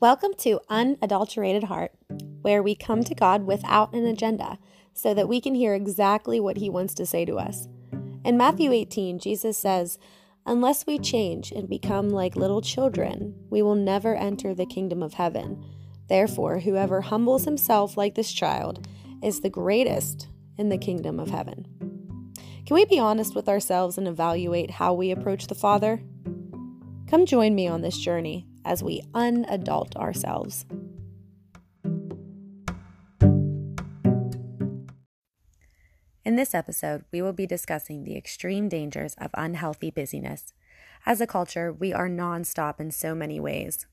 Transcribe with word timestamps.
Welcome 0.00 0.34
to 0.38 0.60
Unadulterated 0.68 1.64
Heart, 1.64 1.90
where 2.42 2.62
we 2.62 2.76
come 2.76 3.02
to 3.02 3.16
God 3.16 3.42
without 3.42 3.92
an 3.94 4.06
agenda 4.06 4.60
so 4.94 5.12
that 5.12 5.26
we 5.26 5.40
can 5.40 5.56
hear 5.56 5.74
exactly 5.74 6.38
what 6.38 6.58
He 6.58 6.70
wants 6.70 6.94
to 6.94 7.04
say 7.04 7.24
to 7.24 7.34
us. 7.34 7.66
In 8.24 8.36
Matthew 8.36 8.70
18, 8.70 9.18
Jesus 9.18 9.58
says, 9.58 9.98
Unless 10.46 10.86
we 10.86 11.00
change 11.00 11.50
and 11.50 11.68
become 11.68 12.10
like 12.10 12.36
little 12.36 12.62
children, 12.62 13.34
we 13.50 13.60
will 13.60 13.74
never 13.74 14.14
enter 14.14 14.54
the 14.54 14.66
kingdom 14.66 15.02
of 15.02 15.14
heaven. 15.14 15.64
Therefore, 16.08 16.60
whoever 16.60 17.00
humbles 17.00 17.44
himself 17.44 17.96
like 17.96 18.14
this 18.14 18.30
child 18.30 18.86
is 19.20 19.40
the 19.40 19.50
greatest 19.50 20.28
in 20.56 20.68
the 20.68 20.78
kingdom 20.78 21.18
of 21.18 21.30
heaven. 21.30 21.66
Can 22.66 22.76
we 22.76 22.84
be 22.84 23.00
honest 23.00 23.34
with 23.34 23.48
ourselves 23.48 23.98
and 23.98 24.06
evaluate 24.06 24.70
how 24.70 24.94
we 24.94 25.10
approach 25.10 25.48
the 25.48 25.56
Father? 25.56 26.00
Come 27.08 27.26
join 27.26 27.56
me 27.56 27.66
on 27.66 27.80
this 27.80 27.98
journey 27.98 28.46
as 28.68 28.82
we 28.82 29.00
unadult 29.14 29.96
ourselves. 29.96 30.66
In 36.24 36.36
this 36.36 36.54
episode, 36.54 37.04
we 37.10 37.22
will 37.22 37.32
be 37.32 37.46
discussing 37.46 38.04
the 38.04 38.14
extreme 38.14 38.68
dangers 38.68 39.14
of 39.16 39.30
unhealthy 39.32 39.90
busyness. 39.90 40.52
As 41.06 41.22
a 41.22 41.26
culture, 41.26 41.72
we 41.72 41.94
are 41.94 42.08
nonstop 42.08 42.78
in 42.78 42.90
so 42.90 43.14
many 43.14 43.40
ways. 43.40 43.86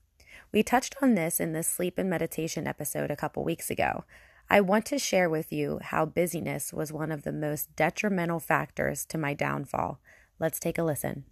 We 0.52 0.62
touched 0.62 0.96
on 1.00 1.14
this 1.14 1.40
in 1.40 1.54
the 1.54 1.62
sleep 1.62 1.96
and 1.96 2.10
meditation 2.10 2.66
episode 2.66 3.10
a 3.10 3.16
couple 3.16 3.42
weeks 3.42 3.70
ago. 3.70 4.04
I 4.50 4.60
want 4.60 4.84
to 4.86 4.98
share 4.98 5.30
with 5.30 5.50
you 5.50 5.80
how 5.82 6.04
busyness 6.04 6.74
was 6.74 6.92
one 6.92 7.10
of 7.10 7.22
the 7.22 7.32
most 7.32 7.74
detrimental 7.74 8.38
factors 8.38 9.06
to 9.06 9.16
my 9.16 9.32
downfall. 9.32 9.98
Let's 10.38 10.60
take 10.60 10.76
a 10.76 10.84
listen. 10.84 11.24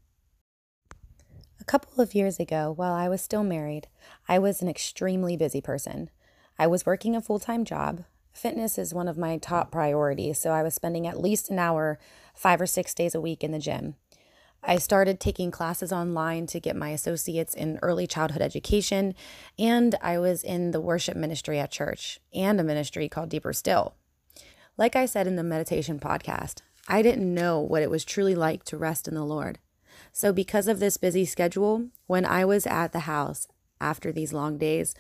A 1.61 1.65
couple 1.65 2.03
of 2.03 2.15
years 2.15 2.41
ago, 2.41 2.73
while 2.75 2.93
I 2.93 3.09
was 3.09 3.23
still 3.23 3.45
married, 3.45 3.89
I 4.29 4.39
was 4.39 4.61
an 4.61 4.69
extremely 4.69 5.37
busy 5.37 5.61
person. 5.61 6.11
I 6.59 6.67
was 6.67 6.85
working 6.85 7.15
a 7.15 7.21
full 7.21 7.39
time 7.39 7.65
job. 7.65 8.05
Fitness 8.33 8.79
is 8.79 8.93
one 8.93 9.09
of 9.09 9.17
my 9.17 9.39
top 9.39 9.71
priorities, 9.71 10.39
so 10.39 10.51
I 10.51 10.63
was 10.63 10.75
spending 10.75 11.07
at 11.07 11.21
least 11.21 11.51
an 11.51 11.59
hour 11.59 11.99
five 12.35 12.61
or 12.61 12.67
six 12.67 12.93
days 12.93 13.15
a 13.15 13.21
week 13.21 13.45
in 13.45 13.53
the 13.53 13.59
gym. 13.59 13.95
I 14.63 14.79
started 14.79 15.21
taking 15.21 15.51
classes 15.51 15.93
online 15.93 16.47
to 16.47 16.59
get 16.59 16.75
my 16.75 16.89
associates 16.91 17.55
in 17.55 17.79
early 17.83 18.07
childhood 18.07 18.43
education, 18.43 19.15
and 19.59 19.95
I 20.03 20.19
was 20.19 20.43
in 20.43 20.73
the 20.73 20.81
worship 20.81 21.17
ministry 21.17 21.59
at 21.61 21.71
church 21.71 22.19
and 22.35 22.59
a 22.59 22.65
ministry 22.65 23.09
called 23.09 23.29
Deeper 23.29 23.53
Still. 23.53 23.95
Like 24.77 24.97
I 24.97 25.07
said 25.07 25.27
in 25.27 25.37
the 25.37 25.45
meditation 25.45 26.01
podcast, 26.01 26.63
I 26.89 27.03
didn't 27.03 27.33
know 27.33 27.61
what 27.61 27.83
it 27.83 27.91
was 27.91 28.05
truly 28.05 28.35
like 28.35 28.65
to 28.65 28.77
rest 28.77 29.07
in 29.07 29.15
the 29.15 29.25
Lord. 29.25 29.59
So, 30.17 30.33
because 30.33 30.69
of 30.69 30.79
this 30.79 30.97
busy 30.97 31.25
schedule, 31.25 31.89
when 32.07 32.25
I 32.25 32.45
was 32.45 32.69
at 32.69 32.93
the 32.93 33.01
house 33.01 33.49
after 33.81 34.13
these 34.13 34.33
long 34.33 34.59
days, 34.59 34.95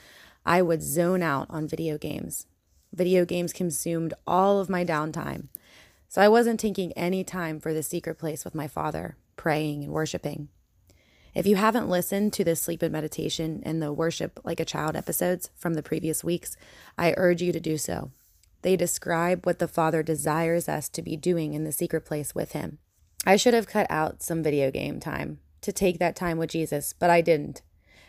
I 0.44 0.60
would 0.60 0.82
zone 0.82 1.22
out 1.22 1.46
on 1.48 1.68
video 1.68 1.96
games. 1.96 2.48
Video 2.92 3.24
games 3.24 3.52
consumed 3.52 4.12
all 4.26 4.58
of 4.58 4.68
my 4.68 4.84
downtime. 4.84 5.46
So, 6.08 6.20
I 6.20 6.26
wasn't 6.26 6.58
taking 6.58 6.90
any 6.94 7.22
time 7.22 7.60
for 7.60 7.72
the 7.72 7.84
secret 7.84 8.18
place 8.18 8.44
with 8.44 8.56
my 8.56 8.66
father, 8.66 9.16
praying 9.36 9.84
and 9.84 9.92
worshiping. 9.92 10.48
If 11.32 11.46
you 11.46 11.54
haven't 11.54 11.88
listened 11.88 12.32
to 12.32 12.42
the 12.42 12.56
sleep 12.56 12.82
and 12.82 12.92
meditation 12.92 13.62
and 13.64 13.80
the 13.80 13.92
worship 13.92 14.40
like 14.42 14.58
a 14.58 14.64
child 14.64 14.96
episodes 14.96 15.48
from 15.54 15.74
the 15.74 15.82
previous 15.82 16.24
weeks, 16.24 16.56
I 16.98 17.14
urge 17.16 17.40
you 17.40 17.52
to 17.52 17.60
do 17.60 17.78
so. 17.78 18.10
They 18.62 18.74
describe 18.74 19.46
what 19.46 19.60
the 19.60 19.68
Father 19.68 20.02
desires 20.02 20.68
us 20.68 20.88
to 20.88 21.02
be 21.02 21.16
doing 21.16 21.54
in 21.54 21.62
the 21.62 21.70
secret 21.70 22.04
place 22.04 22.34
with 22.34 22.50
Him. 22.50 22.78
I 23.26 23.36
should 23.36 23.54
have 23.54 23.66
cut 23.66 23.86
out 23.88 24.22
some 24.22 24.42
video 24.42 24.70
game 24.70 25.00
time 25.00 25.40
to 25.62 25.72
take 25.72 25.98
that 25.98 26.14
time 26.14 26.36
with 26.36 26.50
Jesus, 26.50 26.92
but 26.92 27.10
I 27.10 27.20
didn't. 27.20 27.62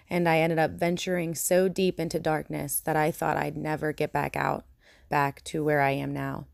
And 0.10 0.28
I 0.28 0.40
ended 0.40 0.60
up 0.60 0.72
venturing 0.72 1.36
so 1.36 1.68
deep 1.68 2.00
into 2.00 2.20
darkness 2.20 2.80
that 2.82 2.96
I 2.96 3.12
thought 3.12 3.38
I'd 3.38 3.58
never 3.58 3.94
get 3.94 4.12
back 4.12 4.36
out, 4.36 4.66
back 5.10 5.44
to 5.46 5.64
where 5.64 5.82
I 5.82 5.92
am 5.92 6.14
now. 6.14 6.46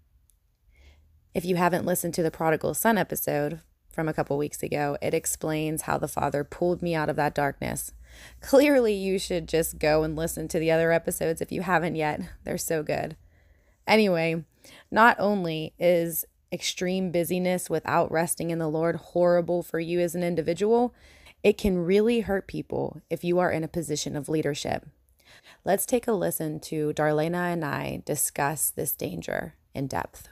If 1.33 1.43
you 1.43 1.55
haven't 1.55 1.85
listened 1.85 2.13
to 2.15 2.23
the 2.23 2.31
Prodigal 2.31 2.73
Son 2.73 2.97
episode 2.97 3.61
from 3.91 4.07
a 4.07 4.13
couple 4.13 4.37
weeks 4.37 4.61
ago, 4.61 4.97
it 5.01 5.13
explains 5.13 5.83
how 5.83 5.97
the 5.97 6.07
Father 6.07 6.43
pulled 6.43 6.81
me 6.81 6.93
out 6.93 7.09
of 7.09 7.15
that 7.15 7.33
darkness. 7.33 7.93
Clearly, 8.41 8.93
you 8.93 9.17
should 9.17 9.47
just 9.47 9.79
go 9.79 10.03
and 10.03 10.15
listen 10.15 10.47
to 10.49 10.59
the 10.59 10.71
other 10.71 10.91
episodes 10.91 11.41
if 11.41 11.51
you 11.51 11.61
haven't 11.61 11.95
yet. 11.95 12.21
They're 12.43 12.57
so 12.57 12.83
good. 12.83 13.15
Anyway, 13.87 14.43
not 14.91 15.17
only 15.19 15.73
is 15.79 16.25
extreme 16.51 17.11
busyness 17.11 17.69
without 17.69 18.11
resting 18.11 18.49
in 18.49 18.59
the 18.59 18.67
Lord 18.67 18.95
horrible 18.97 19.63
for 19.63 19.79
you 19.79 19.99
as 19.99 20.15
an 20.15 20.23
individual, 20.23 20.93
it 21.43 21.57
can 21.57 21.79
really 21.79 22.21
hurt 22.21 22.47
people 22.47 23.01
if 23.09 23.23
you 23.23 23.39
are 23.39 23.51
in 23.51 23.63
a 23.63 23.69
position 23.69 24.15
of 24.15 24.29
leadership. 24.29 24.87
Let's 25.63 25.85
take 25.85 26.07
a 26.07 26.11
listen 26.11 26.59
to 26.61 26.93
Darlena 26.93 27.53
and 27.53 27.63
I 27.63 28.01
discuss 28.05 28.69
this 28.69 28.93
danger 28.93 29.55
in 29.73 29.87
depth 29.87 30.27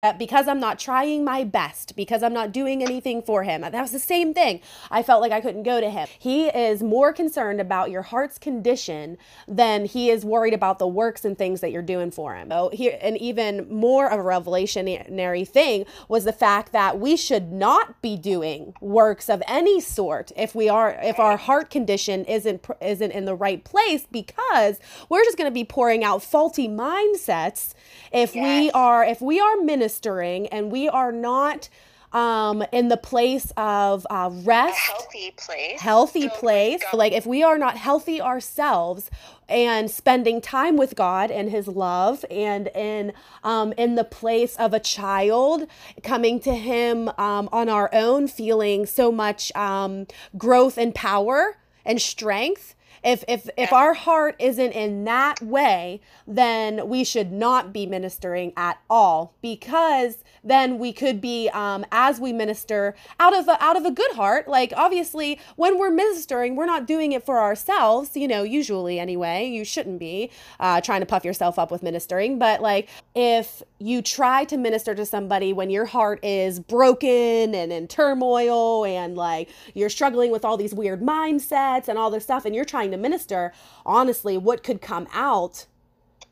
Uh, 0.00 0.12
because 0.12 0.46
I'm 0.46 0.60
not 0.60 0.78
trying 0.78 1.24
my 1.24 1.42
best, 1.42 1.96
because 1.96 2.22
I'm 2.22 2.32
not 2.32 2.52
doing 2.52 2.84
anything 2.84 3.20
for 3.20 3.42
him. 3.42 3.62
That 3.62 3.82
was 3.82 3.90
the 3.90 3.98
same 3.98 4.32
thing. 4.32 4.60
I 4.92 5.02
felt 5.02 5.20
like 5.20 5.32
I 5.32 5.40
couldn't 5.40 5.64
go 5.64 5.80
to 5.80 5.90
him. 5.90 6.06
He 6.20 6.46
is 6.46 6.84
more 6.84 7.12
concerned 7.12 7.60
about 7.60 7.90
your 7.90 8.02
heart's 8.02 8.38
condition 8.38 9.18
than 9.48 9.86
he 9.86 10.10
is 10.10 10.24
worried 10.24 10.54
about 10.54 10.78
the 10.78 10.86
works 10.86 11.24
and 11.24 11.36
things 11.36 11.60
that 11.62 11.72
you're 11.72 11.82
doing 11.82 12.12
for 12.12 12.36
him. 12.36 12.52
Oh, 12.52 12.70
here, 12.72 12.96
and 13.00 13.18
even 13.18 13.68
more 13.74 14.08
of 14.08 14.20
a 14.20 14.22
revelationary 14.22 15.48
thing 15.48 15.84
was 16.06 16.22
the 16.22 16.32
fact 16.32 16.70
that 16.70 17.00
we 17.00 17.16
should 17.16 17.50
not 17.50 18.00
be 18.00 18.16
doing 18.16 18.74
works 18.80 19.28
of 19.28 19.42
any 19.48 19.80
sort 19.80 20.30
if 20.36 20.54
we 20.54 20.68
are 20.68 20.96
if 21.02 21.18
our 21.18 21.36
heart 21.36 21.70
condition 21.70 22.24
isn't 22.26 22.64
isn't 22.80 23.10
in 23.10 23.24
the 23.24 23.34
right 23.34 23.64
place 23.64 24.06
because 24.12 24.78
we're 25.08 25.24
just 25.24 25.36
going 25.36 25.50
to 25.50 25.54
be 25.54 25.64
pouring 25.64 26.04
out 26.04 26.22
faulty 26.22 26.68
mindsets 26.68 27.74
if 28.12 28.36
yes. 28.36 28.44
we 28.44 28.70
are 28.70 29.04
if 29.04 29.20
we 29.20 29.40
are 29.40 29.56
ministering 29.56 29.87
ministering 29.88 30.46
and 30.48 30.70
we 30.70 30.86
are 30.86 31.10
not 31.12 31.68
um 32.12 32.62
in 32.72 32.88
the 32.88 32.96
place 32.96 33.52
of 33.56 34.06
uh 34.10 34.30
rest. 34.44 34.78
A 34.88 34.92
healthy 34.92 35.30
place. 35.36 35.80
Healthy 35.80 36.28
place. 36.28 36.82
Like 36.92 37.12
if 37.12 37.26
we 37.26 37.42
are 37.42 37.58
not 37.58 37.76
healthy 37.76 38.20
ourselves 38.20 39.10
and 39.48 39.90
spending 39.90 40.40
time 40.42 40.76
with 40.76 40.94
god 40.94 41.30
and 41.30 41.50
his 41.50 41.66
love 41.68 42.22
and 42.30 42.68
in 42.74 43.12
um 43.42 43.72
in 43.78 43.94
the 43.94 44.04
place 44.04 44.56
of 44.56 44.74
a 44.74 44.80
child 44.80 45.66
coming 46.02 46.38
to 46.40 46.54
him 46.54 47.08
um 47.16 47.48
on 47.50 47.68
our 47.68 47.88
own 47.94 48.28
feeling 48.28 48.84
so 48.84 49.10
much 49.10 49.54
um 49.54 50.06
growth 50.36 50.76
and 50.76 50.94
power 50.94 51.56
and 51.84 52.00
strength 52.00 52.74
if 53.02 53.24
if 53.28 53.48
if 53.56 53.72
our 53.72 53.94
heart 53.94 54.36
isn't 54.38 54.72
in 54.72 55.04
that 55.04 55.40
way 55.42 56.00
then 56.26 56.88
we 56.88 57.04
should 57.04 57.32
not 57.32 57.72
be 57.72 57.86
ministering 57.86 58.52
at 58.56 58.80
all 58.90 59.34
because 59.42 60.24
then 60.44 60.78
we 60.78 60.92
could 60.92 61.20
be 61.20 61.48
um, 61.50 61.84
as 61.92 62.20
we 62.20 62.32
minister 62.32 62.94
out 63.18 63.36
of 63.36 63.48
a, 63.48 63.62
out 63.62 63.76
of 63.76 63.84
a 63.84 63.90
good 63.90 64.12
heart. 64.12 64.48
Like 64.48 64.72
obviously 64.76 65.40
when 65.56 65.78
we're 65.78 65.90
ministering 65.90 66.56
we're 66.56 66.66
not 66.66 66.86
doing 66.86 67.12
it 67.12 67.24
for 67.24 67.38
ourselves 67.38 68.16
you 68.16 68.28
know 68.28 68.42
usually 68.42 68.98
anyway. 68.98 69.46
You 69.46 69.64
shouldn't 69.64 69.98
be 69.98 70.30
uh, 70.60 70.80
trying 70.80 71.00
to 71.00 71.06
puff 71.06 71.24
yourself 71.24 71.58
up 71.58 71.70
with 71.70 71.82
ministering. 71.82 72.38
But 72.38 72.60
like 72.60 72.88
if 73.14 73.62
you 73.78 74.02
try 74.02 74.44
to 74.44 74.56
minister 74.56 74.94
to 74.94 75.06
somebody 75.06 75.52
when 75.52 75.70
your 75.70 75.84
heart 75.84 76.18
is 76.24 76.58
broken 76.58 77.54
and 77.54 77.72
in 77.72 77.86
turmoil 77.86 78.84
and 78.84 79.16
like 79.16 79.48
you're 79.74 79.88
struggling 79.88 80.32
with 80.32 80.44
all 80.44 80.56
these 80.56 80.74
weird 80.74 81.00
mindsets 81.00 81.86
and 81.88 81.98
all 81.98 82.10
this 82.10 82.24
stuff 82.24 82.44
and 82.44 82.54
you're 82.54 82.64
trying 82.64 82.90
to 82.90 82.96
minister 82.96 83.52
honestly 83.86 84.36
what 84.36 84.62
could 84.62 84.80
come 84.80 85.06
out 85.12 85.66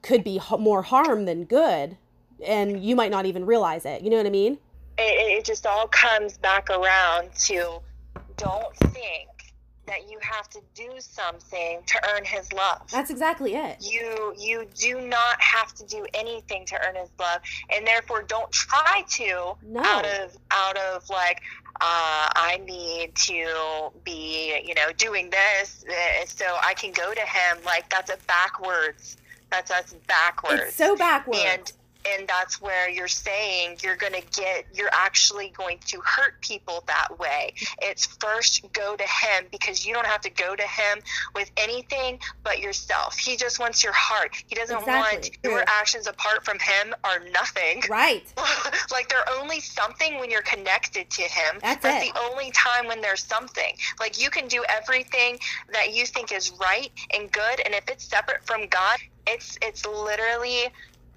could 0.03 0.25
be 0.25 0.41
more 0.59 0.83
harm 0.83 1.25
than 1.25 1.45
good 1.45 1.97
and 2.45 2.83
you 2.85 2.97
might 2.97 3.11
not 3.11 3.27
even 3.27 3.47
realize 3.47 3.85
it. 3.85 4.03
You 4.03 4.11
know 4.11 4.17
what 4.17 4.27
I 4.27 4.31
mean? 4.31 4.59
It, 4.99 5.39
it 5.39 5.45
just 5.45 5.67
all 5.67 5.89
comes 5.89 6.39
back 6.39 6.71
around 6.71 7.35
to 7.35 7.81
don't 8.37 8.77
think 8.77 9.29
that 9.87 10.11
you 10.11 10.19
have 10.21 10.49
to 10.51 10.61
do 10.75 10.91
something 10.99 11.81
to 11.87 12.01
earn 12.13 12.25
his 12.25 12.53
love. 12.53 12.83
That's 12.91 13.11
exactly 13.11 13.55
it. 13.55 13.79
You 13.81 14.35
you 14.39 14.67
do 14.75 15.01
not 15.01 15.41
have 15.41 15.75
to 15.75 15.87
do 15.87 16.07
anything 16.15 16.65
to 16.67 16.87
earn 16.87 16.97
his 16.97 17.11
love, 17.19 17.41
and 17.71 17.87
therefore 17.87 18.23
don't 18.23 18.51
try 18.51 19.05
to 19.11 19.55
no. 19.63 19.83
out 19.83 20.07
of 20.07 20.37
out 20.51 20.77
of 20.77 21.09
like 21.09 21.43
uh, 21.81 22.29
I 22.35 22.61
need 22.67 23.15
to 23.15 23.91
be 24.05 24.61
you 24.65 24.75
know 24.75 24.93
doing 24.97 25.31
this 25.31 25.85
uh, 25.89 26.27
so 26.27 26.45
I 26.63 26.75
can 26.75 26.93
go 26.93 27.13
to 27.15 27.21
him. 27.21 27.59
Like 27.65 27.89
that's 27.91 28.11
a 28.11 28.19
backwards. 28.27 29.17
That's 29.51 29.71
us 29.71 29.95
backwards. 30.09 30.63
It's 30.67 30.75
so 30.75 30.97
backwards. 30.97 31.41
And 31.45 31.73
and 32.15 32.27
that's 32.29 32.61
where 32.61 32.89
you're 32.89 33.09
saying 33.09 33.77
you're 33.83 33.97
going 33.97 34.13
to 34.13 34.23
get 34.41 34.65
you're 34.75 34.91
actually 34.93 35.53
going 35.57 35.79
to 35.87 36.01
hurt 36.05 36.41
people 36.43 36.83
that 36.87 37.09
way 37.19 37.53
it's 37.83 38.07
first 38.21 38.65
go 38.73 38.97
to 38.97 39.05
him 39.05 39.47
because 39.51 39.85
you 39.87 39.93
don't 39.95 40.07
have 40.07 40.21
to 40.21 40.31
go 40.31 40.55
to 40.57 40.63
him 40.63 40.99
with 41.35 41.51
anything 41.57 42.19
but 42.45 42.61
yourself 42.61 43.17
he 43.19 43.37
just 43.37 43.59
wants 43.59 43.83
your 43.83 43.93
heart 43.95 44.31
he 44.47 44.55
doesn't 44.55 44.77
Exactly. 44.79 44.95
want 45.19 45.31
your 45.45 45.65
actions 45.69 46.07
apart 46.07 46.45
from 46.45 46.59
him 46.59 46.95
are 47.05 47.21
nothing 47.33 47.83
Right. 47.89 48.25
like 48.93 49.09
they're 49.09 49.29
only 49.41 49.61
something 49.61 50.19
when 50.19 50.31
you're 50.31 50.43
connected 50.43 51.09
to 51.11 51.23
him. 51.23 51.57
That's 51.63 51.83
That's 51.83 52.05
it. 52.07 52.13
the 52.15 52.21
only 52.21 52.51
time 52.53 52.87
when 52.87 53.01
there's 53.01 53.23
something. 53.23 53.73
Like 54.01 54.21
you 54.21 54.31
can 54.31 54.49
do 54.49 54.65
everything 54.69 55.39
that 55.73 55.95
you 55.95 56.07
think 56.07 56.33
is 56.33 56.53
right 56.61 56.91
and 57.15 57.31
good, 57.31 57.61
and 57.65 57.75
if 57.75 57.85
it's 57.89 58.05
separate 58.05 58.45
from 58.45 58.67
God, 58.69 58.99
it's 59.27 59.57
it's 59.63 59.85
literally 59.87 60.65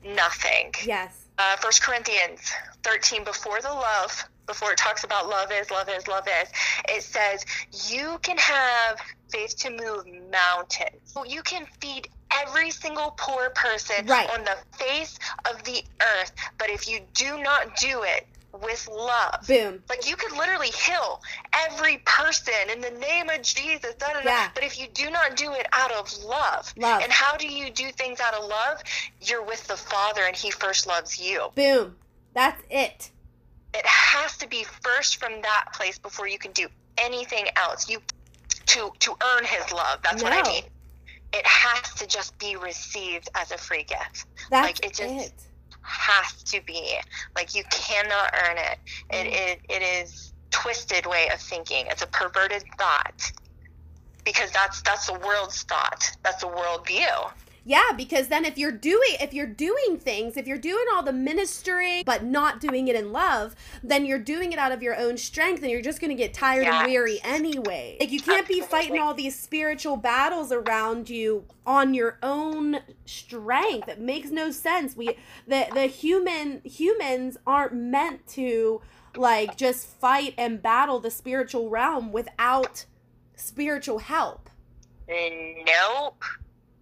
nothing. 0.04 0.74
Yes. 0.86 1.26
Uh, 1.38 1.56
First 1.58 1.82
Corinthians 1.84 2.52
13, 2.84 3.24
before 3.24 3.62
the 3.62 3.70
love, 3.72 4.24
before 4.46 4.72
it 4.72 4.78
talks 4.78 5.04
about 5.04 5.30
love 5.30 5.52
is, 5.52 5.70
love 5.72 5.88
is, 5.90 6.08
love 6.08 6.28
is, 6.42 6.50
it 6.90 7.04
says 7.04 7.46
you 7.90 8.20
can 8.24 8.38
have 8.38 9.00
faith 9.32 9.56
to 9.58 9.70
move 9.70 10.06
mountains. 10.32 11.14
You 11.28 11.42
can 11.44 11.66
feed 11.80 12.08
every 12.32 12.72
single 12.72 13.12
poor 13.18 13.52
person 13.52 14.06
Right. 14.06 14.30
on 14.32 14.44
the 14.44 14.58
face 14.78 15.18
of 15.50 15.64
the 15.64 15.84
earth, 16.02 16.32
but 16.58 16.70
if 16.70 16.88
you 16.90 17.00
do 17.14 17.42
not 17.42 17.76
do 17.78 18.02
it 18.04 18.28
with 18.52 18.88
love, 18.92 19.46
Boom. 19.48 19.84
like 19.90 20.10
you 20.10 20.16
could 20.16 20.32
literally 20.36 20.70
heal 20.70 21.22
every 21.54 21.98
person 22.06 22.54
in 22.72 22.82
the 22.82 22.90
name 22.92 23.30
of 23.30 23.42
Jesus. 23.42 23.94
Da, 24.00 24.08
da, 24.14 24.22
da. 24.22 24.30
Yeah. 24.30 24.50
But 24.54 24.64
if 24.64 24.80
you 24.80 24.88
do 24.94 25.10
not 25.12 25.36
do 25.36 25.54
it 25.54 25.68
out 25.72 25.92
of 25.92 26.12
love, 26.24 26.74
Love. 26.78 27.02
and 27.04 27.12
how 27.12 27.38
do 27.38 27.48
you 27.48 27.70
do 27.70 27.92
things 27.92 28.20
out 28.20 28.34
of 28.34 28.46
love? 28.50 28.82
You're 29.22 29.44
with 29.44 29.66
the 29.68 29.78
Father, 29.78 30.24
and 30.24 30.36
He 30.36 30.50
first 30.52 30.88
loves 30.88 31.20
you. 31.20 31.50
Boom. 31.56 31.96
That's 32.34 32.62
it. 32.70 33.12
It 33.74 33.86
has 33.86 34.36
to 34.38 34.48
be 34.48 34.66
first 34.84 35.18
from 35.18 35.42
that 35.44 35.66
place 35.74 36.00
before 36.00 36.28
you 36.28 36.40
can 36.40 36.52
do 36.54 36.68
anything 36.98 37.46
else. 37.56 37.88
You 37.90 38.00
to 38.68 38.92
to 39.00 39.16
earn 39.36 39.46
His 39.46 39.72
love. 39.72 40.00
That's 40.04 40.24
what 40.24 40.34
I 40.34 40.42
mean. 40.50 40.64
It 41.34 41.46
has 41.46 41.94
to 41.96 42.08
just 42.08 42.38
be 42.40 42.56
received 42.56 43.30
as 43.36 43.52
a 43.52 43.58
free 43.60 43.84
gift. 43.84 44.26
That's 44.50 44.68
Like, 44.68 44.86
it 44.86 44.94
just- 44.96 45.02
it. 45.28 45.34
Has 45.84 46.44
to 46.46 46.62
be 46.68 46.96
like 47.36 47.56
you 47.56 47.64
cannot 47.72 48.34
earn 48.46 48.58
it. 48.58 48.80
It 49.12 49.28
Mm. 49.28 49.34
it, 49.34 49.62
it 49.70 49.82
is 49.82 50.34
twisted 50.52 51.06
way 51.06 51.30
of 51.34 51.40
thinking. 51.42 51.88
It's 51.90 52.02
a 52.02 52.08
perverted 52.08 52.64
thought 52.78 53.32
because 54.26 54.52
that's 54.52 54.82
that's 54.84 55.08
the 55.08 55.20
world's 55.20 55.64
thought. 55.64 56.04
That's 56.24 56.42
the 56.42 56.48
world 56.48 56.88
view. 56.88 57.08
Yeah, 57.64 57.92
because 57.96 58.28
then 58.28 58.46
if 58.46 58.58
you're 58.58 58.72
doing 58.72 59.18
if 59.20 59.34
you're 59.34 59.48
doing 59.48 59.98
things, 59.98 60.38
if 60.38 60.48
you're 60.48 60.58
doing 60.58 60.86
all 60.94 61.04
the 61.04 61.14
ministry 61.14 62.04
but 62.06 62.24
not 62.24 62.60
doing 62.60 62.88
it 62.88 62.96
in 62.96 63.12
love, 63.12 63.56
then 63.84 64.06
you're 64.06 64.20
doing 64.20 64.52
it 64.54 64.60
out 64.60 64.72
of 64.72 64.82
your 64.82 64.96
own 64.98 65.18
strength 65.18 65.62
and 65.62 65.72
you're 65.72 65.82
just 65.82 66.00
going 66.00 66.10
to 66.10 66.16
get 66.16 66.34
tired 66.34 66.66
and 66.66 66.88
weary 66.88 67.20
anyway. 67.24 67.98
Like 68.00 68.12
you 68.12 68.22
can't 68.22 68.48
be 68.48 68.62
fighting 68.62 69.00
all 69.00 69.14
these 69.14 69.38
spiritual 69.38 69.98
battles 69.98 70.52
around 70.52 71.10
you 71.10 71.46
on 71.66 71.94
your 71.94 72.18
own 72.24 72.80
strength. 73.06 73.88
It 73.88 74.00
makes 74.00 74.32
no 74.32 74.52
sense. 74.52 74.96
We 74.96 75.16
the 75.48 75.68
the 75.74 75.86
human 75.86 76.62
humans 76.64 77.38
aren't 77.46 77.74
meant 77.74 78.26
to 78.30 78.82
like 79.16 79.58
just 79.58 79.88
fight 79.88 80.34
and 80.38 80.62
battle 80.62 81.00
the 81.00 81.12
spiritual 81.12 81.70
realm 81.70 82.12
without 82.12 82.86
spiritual 83.36 84.00
help. 84.00 84.50
Nope. 85.08 86.24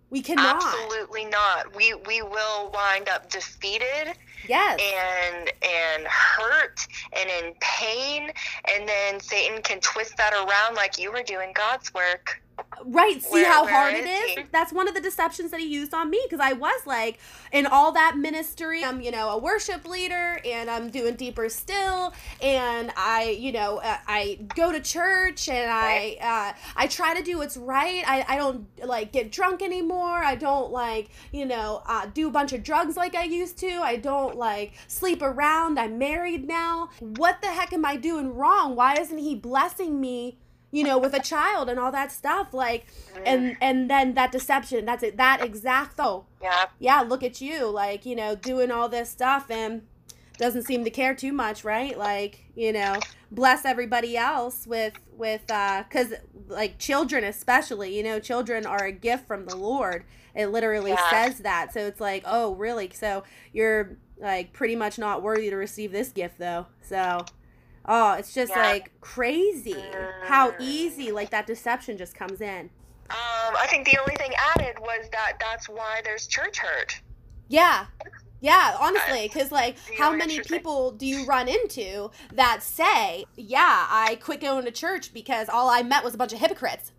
We 0.10 0.22
cannot. 0.22 0.64
Absolutely 0.64 1.26
not. 1.26 1.76
We 1.76 1.94
we 2.08 2.22
will 2.22 2.72
wind 2.74 3.10
up 3.10 3.30
defeated 3.30 4.14
Yes. 4.48 4.80
and 4.80 5.52
and 5.62 6.08
hurt 6.08 6.88
and 7.14 7.30
in 7.30 7.54
pain 7.60 8.32
and 8.74 8.88
then 8.88 9.20
Satan 9.20 9.62
can 9.62 9.80
twist 9.82 10.16
that 10.18 10.34
around 10.34 10.76
like 10.76 10.98
you 10.98 11.12
were 11.12 11.24
doing 11.24 11.52
God's 11.54 11.94
work. 11.94 12.42
Right. 12.86 13.22
See 13.22 13.32
Where- 13.34 13.52
how 13.52 13.66
where 13.66 13.74
hard 13.74 13.94
is 13.96 14.06
it 14.06 14.08
is? 14.08 14.30
he? 14.32 14.44
That's 14.52 14.72
one 14.72 14.88
of 14.88 14.94
the 14.96 15.02
deceptions 15.02 15.52
that 15.52 15.60
he 15.60 15.68
used 15.68 15.94
on 15.94 16.10
me 16.10 16.20
because 16.30 16.40
I 16.40 16.54
was 16.54 16.80
like, 16.86 17.20
in 17.52 17.66
all 17.66 17.92
that 17.94 18.18
ministry, 18.18 18.84
I'm, 18.84 19.02
you 19.02 19.12
know, 19.12 19.30
a 19.30 19.38
worship 19.38 19.88
leader 19.88 20.40
and 20.46 20.70
I'm 20.70 20.90
doing 20.90 21.16
deeper 21.16 21.50
still. 21.50 22.14
And 22.42 22.92
I, 22.96 23.38
you 23.40 23.52
know, 23.52 23.78
uh, 23.80 23.98
I 24.08 24.40
go 24.56 24.72
to 24.72 24.80
church 24.80 25.50
and 25.50 25.70
I, 25.70 26.18
uh, 26.22 26.58
I 26.76 26.88
try 26.88 27.14
to 27.16 27.24
do 27.24 27.38
what's 27.40 27.58
right. 27.58 28.04
I, 28.08 28.26
I 28.28 28.38
don't 28.38 28.68
like 28.84 29.12
get 29.12 29.32
drunk 29.32 29.62
anymore. 29.62 30.24
I 30.24 30.36
don't 30.36 30.72
like, 30.72 31.10
you 31.32 31.46
know, 31.46 31.82
uh, 31.88 32.06
do 32.14 32.28
a 32.28 32.32
bunch 32.32 32.54
of 32.54 32.64
drugs 32.64 32.96
like 32.96 33.16
I 33.16 33.24
used 33.24 33.58
to. 33.60 33.68
I 33.82 33.98
don't 33.98 34.36
like 34.38 34.74
sleep 34.88 35.22
around. 35.22 35.78
I'm 35.80 35.98
married 35.98 36.48
now. 36.48 36.90
What 37.00 37.42
the 37.42 37.48
heck 37.48 37.74
am 37.74 37.86
I 37.86 37.98
doing 37.98 38.34
wrong? 38.36 38.76
Why 38.76 38.96
isn't 38.96 39.18
he 39.18 39.36
blessing 39.36 40.00
me? 40.00 40.38
You 40.72 40.84
know 40.84 40.98
with 40.98 41.14
a 41.14 41.20
child 41.20 41.70
and 41.70 41.80
all 41.80 41.92
that 41.92 42.12
stuff 42.12 42.54
like 42.54 42.86
and 43.26 43.56
and 43.62 43.90
then 43.90 44.14
that 44.16 44.32
deception 44.32 44.86
that's 44.86 45.02
it 45.04 45.18
that 45.18 45.42
exact 45.44 45.96
though 45.98 46.26
Yeah. 46.42 46.66
yeah 46.80 47.02
look 47.02 47.24
at 47.24 47.40
you 47.42 47.68
like 47.70 48.06
you 48.06 48.16
know 48.16 48.36
doing 48.36 48.70
all 48.72 48.90
this 48.90 49.10
stuff 49.10 49.50
and 49.50 49.84
doesn't 50.38 50.64
seem 50.64 50.84
to 50.84 50.90
care 50.92 51.16
too 51.16 51.32
much 51.34 51.64
right 51.64 51.98
like 51.98 52.46
you 52.56 52.72
know 52.74 52.96
bless 53.32 53.66
everybody 53.66 54.16
else 54.18 54.68
with 54.68 54.94
with 55.16 55.50
uh 55.50 55.84
because 55.88 56.14
like 56.48 56.78
children 56.78 57.24
especially 57.24 57.96
you 57.98 58.04
know 58.04 58.20
children 58.20 58.66
are 58.66 58.86
a 58.86 58.92
gift 58.92 59.26
from 59.26 59.46
the 59.46 59.56
lord 59.56 60.04
it 60.36 60.48
literally 60.48 60.92
Yeah. 60.92 61.10
says 61.10 61.40
that 61.40 61.74
so 61.74 61.80
it's 61.88 62.00
like 62.02 62.24
oh 62.26 62.54
really 62.56 62.92
so 62.94 63.24
you're 63.54 63.98
like 64.20 64.54
pretty 64.54 64.76
much 64.76 65.00
not 65.00 65.24
worthy 65.24 65.50
to 65.50 65.56
receive 65.56 65.92
this 65.92 66.10
gift 66.10 66.38
though 66.40 66.68
so 66.82 67.26
oh 67.88 68.14
it's 68.14 68.34
just 68.34 68.52
Yeah. 68.56 68.62
like 68.70 68.92
crazy 69.02 69.84
how 70.24 70.52
Mm. 70.52 70.56
easy 70.60 71.12
like 71.12 71.30
that 71.32 71.48
deception 71.48 71.98
just 71.98 72.16
comes 72.16 72.42
in 72.42 72.70
Um, 73.10 73.56
I 73.58 73.68
think 73.70 73.86
the 73.86 73.98
only 74.02 74.16
thing 74.18 74.34
added 74.56 74.78
was 74.80 75.08
that 75.14 75.34
that's 75.40 75.70
why 75.70 76.02
there's 76.04 76.28
church 76.28 76.58
hurt. 76.60 77.00
Yeah. 77.48 77.86
Yeah, 78.42 78.76
honestly, 78.82 79.30
because 79.32 79.50
like, 79.50 79.78
how 79.98 80.12
many 80.12 80.42
people 80.42 80.92
do 80.92 81.06
you 81.08 81.26
run 81.26 81.48
into 81.48 82.12
that 82.34 82.62
say, 82.62 83.24
"Yeah, 83.38 83.88
I 83.90 84.16
quit 84.22 84.42
going 84.42 84.66
to 84.66 84.72
church 84.72 85.14
because 85.14 85.48
all 85.50 85.70
I 85.70 85.84
met 85.84 86.04
was 86.04 86.14
a 86.14 86.18
bunch 86.18 86.34
of 86.34 86.40
hypocrites," 86.40 86.92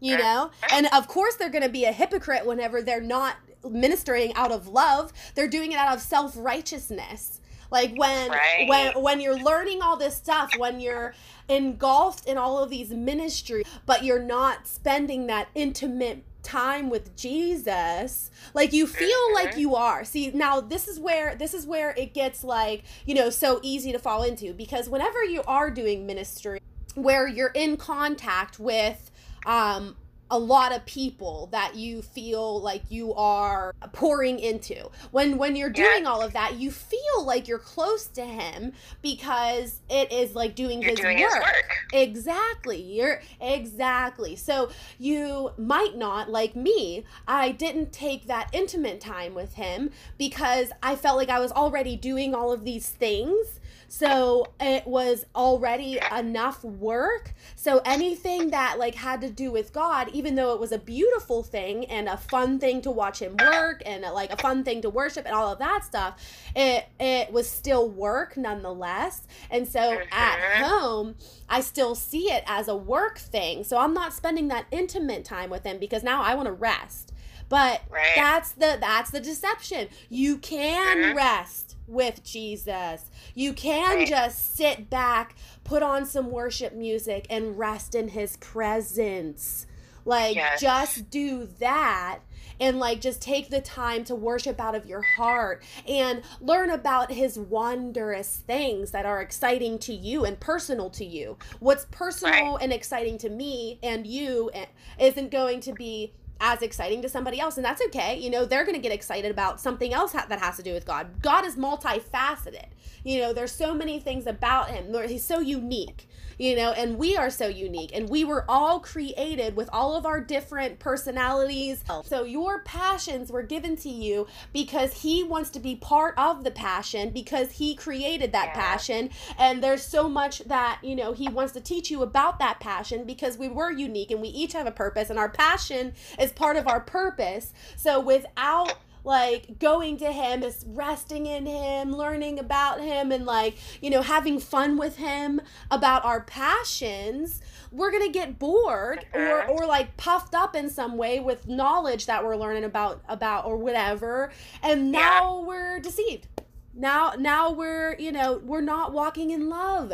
you 0.00 0.18
know? 0.18 0.50
And 0.70 0.86
of 0.92 1.08
course, 1.08 1.34
they're 1.36 1.48
going 1.50 1.64
to 1.64 1.68
be 1.70 1.84
a 1.86 1.92
hypocrite 1.92 2.44
whenever 2.46 2.80
they're 2.82 3.00
not 3.00 3.36
ministering 3.64 4.34
out 4.34 4.52
of 4.52 4.68
love; 4.68 5.12
they're 5.34 5.48
doing 5.48 5.72
it 5.72 5.78
out 5.78 5.94
of 5.96 6.02
self 6.02 6.34
righteousness. 6.36 7.40
Like 7.70 7.94
when 7.94 8.30
Right. 8.30 8.66
when 8.66 9.02
when 9.02 9.20
you're 9.20 9.38
learning 9.38 9.82
all 9.82 9.96
this 9.96 10.16
stuff, 10.16 10.54
when 10.54 10.80
you're 10.80 11.14
engulfed 11.48 12.26
in 12.26 12.38
all 12.38 12.58
of 12.58 12.70
these 12.70 12.90
ministries, 12.90 13.64
but 13.86 14.04
you're 14.04 14.22
not 14.22 14.66
spending 14.66 15.26
that 15.26 15.48
intimate 15.54 16.24
time 16.42 16.88
with 16.88 17.14
Jesus, 17.14 18.30
like 18.54 18.72
you 18.72 18.86
feel 18.86 19.34
like 19.34 19.52
Mhm. 19.54 19.58
you 19.58 19.74
are. 19.76 20.04
See, 20.04 20.30
now 20.30 20.60
this 20.60 20.88
is 20.88 20.98
where 20.98 21.34
this 21.34 21.52
is 21.52 21.66
where 21.66 21.90
it 21.90 22.14
gets 22.14 22.42
like, 22.42 22.84
you 23.04 23.14
know, 23.14 23.28
so 23.28 23.60
easy 23.62 23.92
to 23.92 23.98
fall 23.98 24.22
into 24.22 24.54
because 24.54 24.88
whenever 24.88 25.22
you 25.24 25.42
are 25.46 25.70
doing 25.70 26.06
ministry 26.06 26.58
where 26.94 27.28
you're 27.28 27.52
in 27.54 27.76
contact 27.76 28.58
with 28.58 29.10
um 29.44 29.96
a 30.30 30.38
lot 30.38 30.74
of 30.74 30.84
people 30.84 31.48
that 31.52 31.74
you 31.74 32.02
feel 32.02 32.60
like 32.60 32.82
you 32.90 33.14
are 33.14 33.74
pouring 33.92 34.38
into. 34.38 34.90
When 35.10 35.38
when 35.38 35.56
you're 35.56 35.70
doing 35.70 36.02
Yeah. 36.02 36.10
all 36.10 36.20
of 36.22 36.32
that, 36.34 36.54
you 36.56 36.70
feel 36.70 37.24
like 37.24 37.48
you're 37.48 37.58
close 37.58 38.06
to 38.08 38.24
him 38.24 38.72
because 39.02 39.80
it 39.88 40.12
is 40.12 40.34
like 40.34 40.54
doing 40.54 40.82
his 40.82 40.98
doing 41.00 41.18
work. 41.20 41.32
his 41.32 41.40
work. 41.42 41.76
Exactly. 41.92 42.80
You're 42.82 43.22
exactly. 43.40 44.36
So 44.36 44.70
you 44.98 45.52
might 45.56 45.96
not 45.96 46.30
like 46.30 46.54
me. 46.54 47.04
I 47.26 47.52
didn't 47.52 47.92
take 47.92 48.26
that 48.26 48.48
intimate 48.52 49.00
time 49.00 49.34
with 49.34 49.54
him 49.54 49.90
because 50.18 50.70
I 50.82 50.96
felt 50.96 51.16
like 51.16 51.30
I 51.30 51.40
was 51.40 51.52
already 51.52 51.96
doing 51.96 52.34
all 52.34 52.52
of 52.52 52.64
these 52.64 52.88
things. 52.88 53.60
So 53.88 54.46
it 54.60 54.86
was 54.86 55.24
already 55.34 55.98
enough 56.16 56.62
work. 56.62 57.32
So 57.56 57.80
anything 57.84 58.50
that 58.50 58.78
like 58.78 58.94
had 58.94 59.22
to 59.22 59.30
do 59.30 59.50
with 59.50 59.72
God, 59.72 60.10
even 60.12 60.34
though 60.34 60.52
it 60.52 60.60
was 60.60 60.72
a 60.72 60.78
beautiful 60.78 61.42
thing 61.42 61.86
and 61.86 62.06
a 62.08 62.18
fun 62.18 62.58
thing 62.58 62.82
to 62.82 62.90
watch 62.90 63.20
him 63.20 63.36
work 63.38 63.82
and 63.86 64.02
like 64.02 64.30
a 64.32 64.36
fun 64.36 64.62
thing 64.62 64.82
to 64.82 64.90
worship 64.90 65.24
and 65.24 65.34
all 65.34 65.50
of 65.52 65.58
that 65.58 65.84
stuff, 65.84 66.22
it 66.54 66.86
it 67.00 67.32
was 67.32 67.48
still 67.48 67.88
work 67.88 68.36
nonetheless. 68.36 69.22
And 69.50 69.66
so 69.66 69.98
at 70.12 70.38
Mhm. 70.38 70.68
home, 70.68 71.14
I 71.48 71.60
still 71.62 71.94
see 71.94 72.30
it 72.30 72.44
as 72.46 72.68
a 72.68 72.76
work 72.76 73.18
thing. 73.18 73.64
So 73.64 73.78
I'm 73.78 73.94
not 73.94 74.12
spending 74.12 74.48
that 74.48 74.66
intimate 74.70 75.24
time 75.24 75.48
with 75.48 75.64
him 75.64 75.78
because 75.78 76.02
now 76.02 76.22
I 76.22 76.34
want 76.34 76.46
to 76.46 76.52
rest. 76.52 77.12
But 77.48 77.80
Right. 77.90 78.12
that's 78.14 78.52
the 78.52 78.76
that's 78.80 79.10
the 79.10 79.20
deception. 79.20 79.88
You 80.08 80.38
can 80.38 80.96
Mhm. 80.98 81.14
rest 81.16 81.76
with 81.86 82.22
Jesus. 82.22 83.04
You 83.34 83.52
can 83.54 83.98
Right. 83.98 84.08
just 84.08 84.56
sit 84.56 84.90
back, 84.90 85.34
put 85.64 85.82
on 85.82 86.04
some 86.04 86.30
worship 86.30 86.74
music 86.74 87.26
and 87.30 87.58
rest 87.58 87.94
in 87.94 88.08
his 88.08 88.36
presence. 88.36 89.66
Like, 90.04 90.36
yes. 90.36 90.60
just 90.60 91.10
do 91.10 91.48
that 91.58 92.20
and 92.60 92.78
like 92.78 93.00
just 93.00 93.20
take 93.22 93.50
the 93.50 93.60
time 93.60 94.04
to 94.04 94.14
worship 94.14 94.58
out 94.60 94.74
of 94.74 94.86
your 94.86 95.02
heart 95.02 95.62
and 95.86 96.22
learn 96.40 96.70
about 96.70 97.12
his 97.12 97.38
wondrous 97.38 98.42
things 98.46 98.90
that 98.90 99.06
are 99.06 99.20
exciting 99.20 99.78
to 99.78 99.92
you 99.94 100.24
and 100.24 100.40
personal 100.40 100.90
to 100.90 101.04
you. 101.04 101.36
What's 101.60 101.86
personal 101.90 102.54
right. 102.54 102.62
and 102.62 102.72
exciting 102.72 103.16
to 103.18 103.28
me 103.28 103.78
and 103.82 104.06
you 104.06 104.50
eh, 104.54 104.66
isn't 104.98 105.30
going 105.30 105.60
to 105.60 105.72
be 105.72 106.12
as 106.40 106.62
exciting 106.62 107.02
to 107.02 107.08
somebody 107.08 107.40
else 107.40 107.56
and 107.56 107.64
that's 107.64 107.82
okay 107.82 108.16
you 108.16 108.30
know 108.30 108.44
they're 108.44 108.64
going 108.64 108.74
to 108.74 108.80
get 108.80 108.92
excited 108.92 109.30
about 109.30 109.60
something 109.60 109.92
else 109.92 110.12
ha- 110.12 110.26
that 110.28 110.38
has 110.40 110.56
to 110.56 110.62
do 110.62 110.72
with 110.72 110.84
god. 110.84 111.20
God 111.22 111.44
is 111.44 111.56
multifaceted. 111.56 112.66
You 113.04 113.20
know 113.20 113.32
there's 113.32 113.52
so 113.52 113.74
many 113.74 114.00
things 114.00 114.26
about 114.26 114.70
him. 114.70 114.92
He's 115.08 115.24
so 115.24 115.40
unique 115.40 116.08
you 116.38 116.56
know, 116.56 116.70
and 116.72 116.96
we 116.96 117.16
are 117.16 117.30
so 117.30 117.48
unique 117.48 117.90
and 117.92 118.08
we 118.08 118.24
were 118.24 118.44
all 118.48 118.80
created 118.80 119.56
with 119.56 119.68
all 119.72 119.96
of 119.96 120.06
our 120.06 120.20
different 120.20 120.78
personalities. 120.78 121.84
So 122.04 122.24
your 122.24 122.60
passions 122.60 123.30
were 123.30 123.42
given 123.42 123.76
to 123.76 123.88
you 123.88 124.26
because 124.52 125.02
he 125.02 125.22
wants 125.24 125.50
to 125.50 125.60
be 125.60 125.74
part 125.76 126.14
of 126.16 126.44
the 126.44 126.50
passion 126.50 127.10
because 127.10 127.52
he 127.52 127.74
created 127.74 128.32
that 128.32 128.48
yeah. 128.48 128.54
passion 128.54 129.10
and 129.38 129.62
there's 129.62 129.82
so 129.82 130.08
much 130.08 130.40
that, 130.44 130.78
you 130.82 130.94
know, 130.94 131.12
he 131.12 131.28
wants 131.28 131.52
to 131.54 131.60
teach 131.60 131.90
you 131.90 132.02
about 132.02 132.38
that 132.38 132.60
passion 132.60 133.04
because 133.04 133.36
we 133.36 133.48
were 133.48 133.70
unique 133.70 134.10
and 134.10 134.20
we 134.20 134.28
each 134.28 134.52
have 134.52 134.66
a 134.66 134.72
purpose 134.72 135.10
and 135.10 135.18
our 135.18 135.28
passion 135.28 135.92
is 136.18 136.32
part 136.32 136.56
of 136.56 136.68
our 136.68 136.80
purpose. 136.80 137.52
So 137.76 138.00
without 138.00 138.74
like 139.08 139.58
going 139.58 139.96
to 139.96 140.12
him, 140.12 140.42
just 140.42 140.64
resting 140.68 141.26
in 141.26 141.46
him, 141.46 141.90
learning 141.90 142.38
about 142.38 142.80
him, 142.80 143.10
and 143.10 143.26
like, 143.26 143.56
you 143.82 143.90
know, 143.90 144.02
having 144.02 144.38
fun 144.38 144.76
with 144.76 144.96
him 144.96 145.40
about 145.70 146.04
our 146.04 146.20
passions, 146.20 147.40
we're 147.72 147.90
gonna 147.90 148.10
get 148.10 148.38
bored 148.38 149.06
or 149.12 149.42
uh-huh. 149.42 149.52
or 149.52 149.66
like 149.66 149.96
puffed 149.96 150.34
up 150.34 150.54
in 150.54 150.70
some 150.70 150.96
way 150.96 151.18
with 151.18 151.48
knowledge 151.48 152.06
that 152.06 152.24
we're 152.24 152.36
learning 152.36 152.64
about 152.64 153.02
about 153.08 153.46
or 153.46 153.56
whatever. 153.56 154.30
And 154.62 154.92
now 154.92 155.38
yeah. 155.40 155.46
we're 155.46 155.80
deceived. 155.80 156.28
Now 156.74 157.14
now 157.18 157.50
we're, 157.50 157.96
you 157.98 158.12
know, 158.12 158.40
we're 158.44 158.60
not 158.60 158.92
walking 158.92 159.30
in 159.30 159.48
love. 159.48 159.92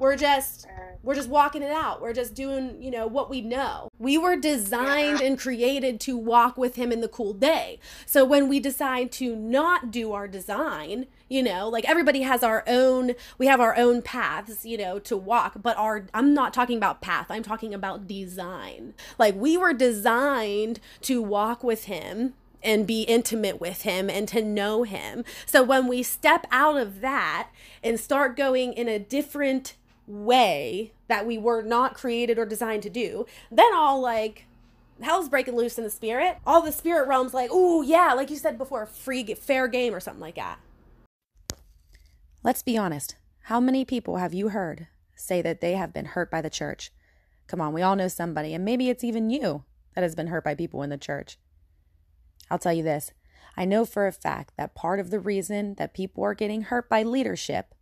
We're 0.00 0.16
just 0.16 0.66
we're 1.02 1.14
just 1.14 1.28
walking 1.28 1.62
it 1.62 1.70
out. 1.70 2.00
We're 2.00 2.14
just 2.14 2.34
doing, 2.34 2.82
you 2.82 2.90
know, 2.90 3.06
what 3.06 3.30
we 3.30 3.42
know. 3.42 3.90
We 3.98 4.16
were 4.18 4.36
designed 4.36 5.20
and 5.20 5.38
created 5.38 6.00
to 6.00 6.16
walk 6.16 6.56
with 6.56 6.76
him 6.76 6.90
in 6.90 7.00
the 7.00 7.08
cool 7.08 7.32
day. 7.32 7.78
So 8.06 8.24
when 8.24 8.48
we 8.48 8.60
decide 8.60 9.12
to 9.12 9.36
not 9.36 9.90
do 9.90 10.12
our 10.12 10.26
design, 10.26 11.06
you 11.28 11.42
know, 11.42 11.68
like 11.68 11.88
everybody 11.88 12.22
has 12.22 12.42
our 12.42 12.64
own 12.66 13.12
we 13.36 13.46
have 13.46 13.60
our 13.60 13.76
own 13.76 14.00
paths, 14.00 14.64
you 14.64 14.78
know, 14.78 14.98
to 15.00 15.16
walk, 15.18 15.56
but 15.62 15.76
our 15.76 16.06
I'm 16.14 16.32
not 16.32 16.54
talking 16.54 16.78
about 16.78 17.02
path. 17.02 17.26
I'm 17.28 17.42
talking 17.42 17.74
about 17.74 18.06
design. 18.06 18.94
Like 19.18 19.34
we 19.36 19.58
were 19.58 19.74
designed 19.74 20.80
to 21.02 21.22
walk 21.22 21.62
with 21.62 21.84
him 21.84 22.32
and 22.62 22.86
be 22.86 23.02
intimate 23.02 23.60
with 23.60 23.82
him 23.82 24.10
and 24.10 24.28
to 24.28 24.42
know 24.42 24.82
him. 24.82 25.24
So 25.46 25.62
when 25.62 25.88
we 25.88 26.02
step 26.02 26.46
out 26.50 26.76
of 26.76 27.00
that 27.00 27.50
and 27.82 27.98
start 27.98 28.36
going 28.36 28.72
in 28.72 28.88
a 28.88 28.98
different 28.98 29.74
way 30.10 30.92
that 31.08 31.26
we 31.26 31.38
were 31.38 31.62
not 31.62 31.94
created 31.94 32.38
or 32.38 32.46
designed 32.46 32.82
to 32.82 32.90
do, 32.90 33.26
then 33.50 33.74
all 33.74 34.00
like 34.00 34.46
hell's 35.00 35.28
breaking 35.28 35.56
loose 35.56 35.78
in 35.78 35.84
the 35.84 35.90
spirit. 35.90 36.38
All 36.46 36.62
the 36.62 36.72
spirit 36.72 37.08
realms 37.08 37.34
like, 37.34 37.50
oh 37.52 37.82
yeah, 37.82 38.12
like 38.12 38.30
you 38.30 38.36
said 38.36 38.58
before, 38.58 38.86
free 38.86 39.24
fair 39.34 39.68
game 39.68 39.94
or 39.94 40.00
something 40.00 40.20
like 40.20 40.36
that. 40.36 40.58
Let's 42.42 42.62
be 42.62 42.76
honest. 42.76 43.16
How 43.44 43.60
many 43.60 43.84
people 43.84 44.16
have 44.16 44.34
you 44.34 44.48
heard 44.48 44.88
say 45.14 45.42
that 45.42 45.60
they 45.60 45.74
have 45.74 45.92
been 45.92 46.06
hurt 46.06 46.30
by 46.30 46.40
the 46.40 46.50
church? 46.50 46.92
Come 47.46 47.60
on, 47.60 47.72
we 47.72 47.82
all 47.82 47.96
know 47.96 48.08
somebody, 48.08 48.54
and 48.54 48.64
maybe 48.64 48.88
it's 48.88 49.02
even 49.02 49.28
you 49.28 49.64
that 49.94 50.02
has 50.02 50.14
been 50.14 50.28
hurt 50.28 50.44
by 50.44 50.54
people 50.54 50.82
in 50.82 50.90
the 50.90 50.96
church. 50.96 51.38
I'll 52.50 52.58
tell 52.58 52.72
you 52.72 52.82
this 52.82 53.12
I 53.56 53.64
know 53.64 53.84
for 53.84 54.06
a 54.06 54.12
fact 54.12 54.54
that 54.56 54.74
part 54.74 55.00
of 55.00 55.10
the 55.10 55.20
reason 55.20 55.74
that 55.74 55.94
people 55.94 56.24
are 56.24 56.34
getting 56.34 56.62
hurt 56.62 56.88
by 56.88 57.02
leadership 57.02 57.74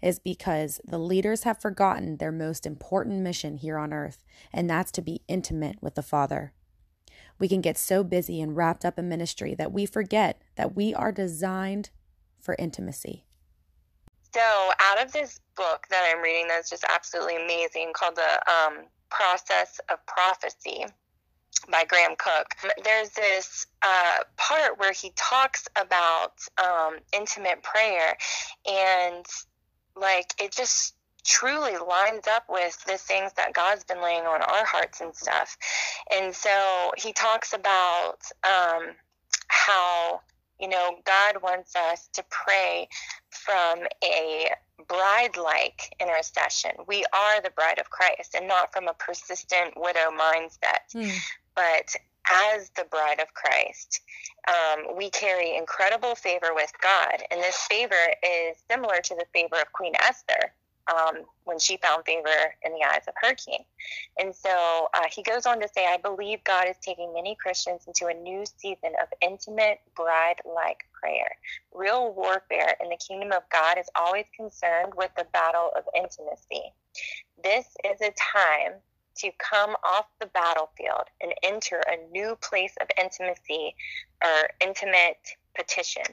is 0.00 0.18
because 0.18 0.80
the 0.84 0.98
leaders 0.98 1.44
have 1.44 1.60
forgotten 1.60 2.16
their 2.16 2.32
most 2.32 2.66
important 2.66 3.20
mission 3.20 3.56
here 3.56 3.78
on 3.78 3.92
earth, 3.92 4.24
and 4.52 4.68
that's 4.68 4.92
to 4.92 5.02
be 5.02 5.22
intimate 5.28 5.76
with 5.80 5.94
the 5.94 6.02
Father. 6.02 6.52
We 7.38 7.48
can 7.48 7.60
get 7.60 7.78
so 7.78 8.04
busy 8.04 8.40
and 8.40 8.56
wrapped 8.56 8.84
up 8.84 8.98
in 8.98 9.08
ministry 9.08 9.54
that 9.54 9.72
we 9.72 9.86
forget 9.86 10.40
that 10.56 10.76
we 10.76 10.94
are 10.94 11.12
designed 11.12 11.90
for 12.40 12.56
intimacy. 12.58 13.24
So, 14.32 14.70
out 14.80 15.04
of 15.04 15.12
this 15.12 15.40
book 15.56 15.86
that 15.90 16.10
I'm 16.10 16.22
reading 16.22 16.48
that's 16.48 16.70
just 16.70 16.84
absolutely 16.88 17.36
amazing 17.36 17.92
called 17.94 18.16
The 18.16 18.50
um, 18.50 18.84
Process 19.10 19.80
of 19.90 19.98
Prophecy 20.06 20.86
by 21.70 21.84
Graham 21.84 22.14
Cooke, 22.18 22.56
there's 22.82 23.10
this 23.10 23.66
uh, 23.82 24.18
part 24.36 24.78
where 24.78 24.92
he 24.92 25.12
talks 25.16 25.66
about 25.80 26.32
um, 26.62 26.96
intimate 27.12 27.62
prayer 27.62 28.16
and 28.66 29.24
like 29.96 30.34
it 30.40 30.52
just 30.52 30.94
truly 31.24 31.76
lines 31.76 32.26
up 32.28 32.44
with 32.48 32.82
the 32.84 32.98
things 32.98 33.32
that 33.36 33.52
God's 33.52 33.84
been 33.84 34.02
laying 34.02 34.24
on 34.24 34.42
our 34.42 34.64
hearts 34.64 35.00
and 35.00 35.14
stuff. 35.14 35.56
And 36.12 36.34
so 36.34 36.92
he 36.98 37.12
talks 37.12 37.52
about 37.52 38.18
um, 38.44 38.90
how, 39.48 40.20
you 40.58 40.68
know, 40.68 40.96
God 41.04 41.42
wants 41.42 41.76
us 41.76 42.08
to 42.14 42.24
pray 42.30 42.88
from 43.30 43.80
a 44.02 44.48
bride 44.88 45.36
like 45.36 45.94
intercession. 46.00 46.72
We 46.86 47.04
are 47.14 47.40
the 47.40 47.50
bride 47.50 47.78
of 47.78 47.90
Christ 47.90 48.34
and 48.34 48.48
not 48.48 48.72
from 48.72 48.88
a 48.88 48.94
persistent 48.94 49.74
widow 49.76 50.10
mindset, 50.10 50.92
mm. 50.94 51.16
but 51.54 51.94
as 52.30 52.70
the 52.70 52.84
bride 52.84 53.20
of 53.20 53.32
Christ, 53.34 54.00
um, 54.48 54.96
we 54.96 55.10
carry 55.10 55.56
incredible 55.56 56.14
favor 56.14 56.54
with 56.54 56.72
God. 56.82 57.22
And 57.30 57.40
this 57.40 57.56
favor 57.56 57.94
is 58.22 58.56
similar 58.70 59.00
to 59.02 59.14
the 59.14 59.26
favor 59.32 59.56
of 59.60 59.72
Queen 59.72 59.92
Esther 60.00 60.52
um, 60.90 61.22
when 61.44 61.58
she 61.58 61.76
found 61.76 62.04
favor 62.04 62.28
in 62.62 62.72
the 62.72 62.84
eyes 62.84 63.02
of 63.06 63.14
her 63.20 63.34
king. 63.34 63.64
And 64.18 64.34
so 64.34 64.88
uh, 64.94 65.04
he 65.10 65.22
goes 65.22 65.46
on 65.46 65.60
to 65.60 65.68
say, 65.68 65.86
I 65.86 65.96
believe 65.96 66.42
God 66.44 66.66
is 66.68 66.76
taking 66.80 67.12
many 67.12 67.36
Christians 67.40 67.82
into 67.86 68.06
a 68.06 68.14
new 68.14 68.44
season 68.44 68.92
of 69.00 69.08
intimate 69.20 69.80
bride 69.96 70.40
like 70.44 70.84
prayer. 70.92 71.30
Real 71.72 72.12
warfare 72.12 72.76
in 72.82 72.88
the 72.88 72.96
kingdom 72.96 73.32
of 73.32 73.42
God 73.50 73.78
is 73.78 73.88
always 73.94 74.26
concerned 74.36 74.92
with 74.96 75.10
the 75.16 75.26
battle 75.32 75.70
of 75.76 75.84
intimacy. 75.94 76.72
This 77.42 77.66
is 77.84 78.00
a 78.00 78.12
time 78.34 78.74
to 79.16 79.30
come 79.38 79.76
off 79.84 80.06
the 80.20 80.26
battlefield 80.26 81.08
and 81.20 81.32
enter 81.42 81.80
a 81.86 82.10
new 82.10 82.36
place 82.36 82.74
of 82.80 82.88
intimacy 83.00 83.74
or 84.24 84.48
intimate 84.60 85.36
petition. 85.54 86.04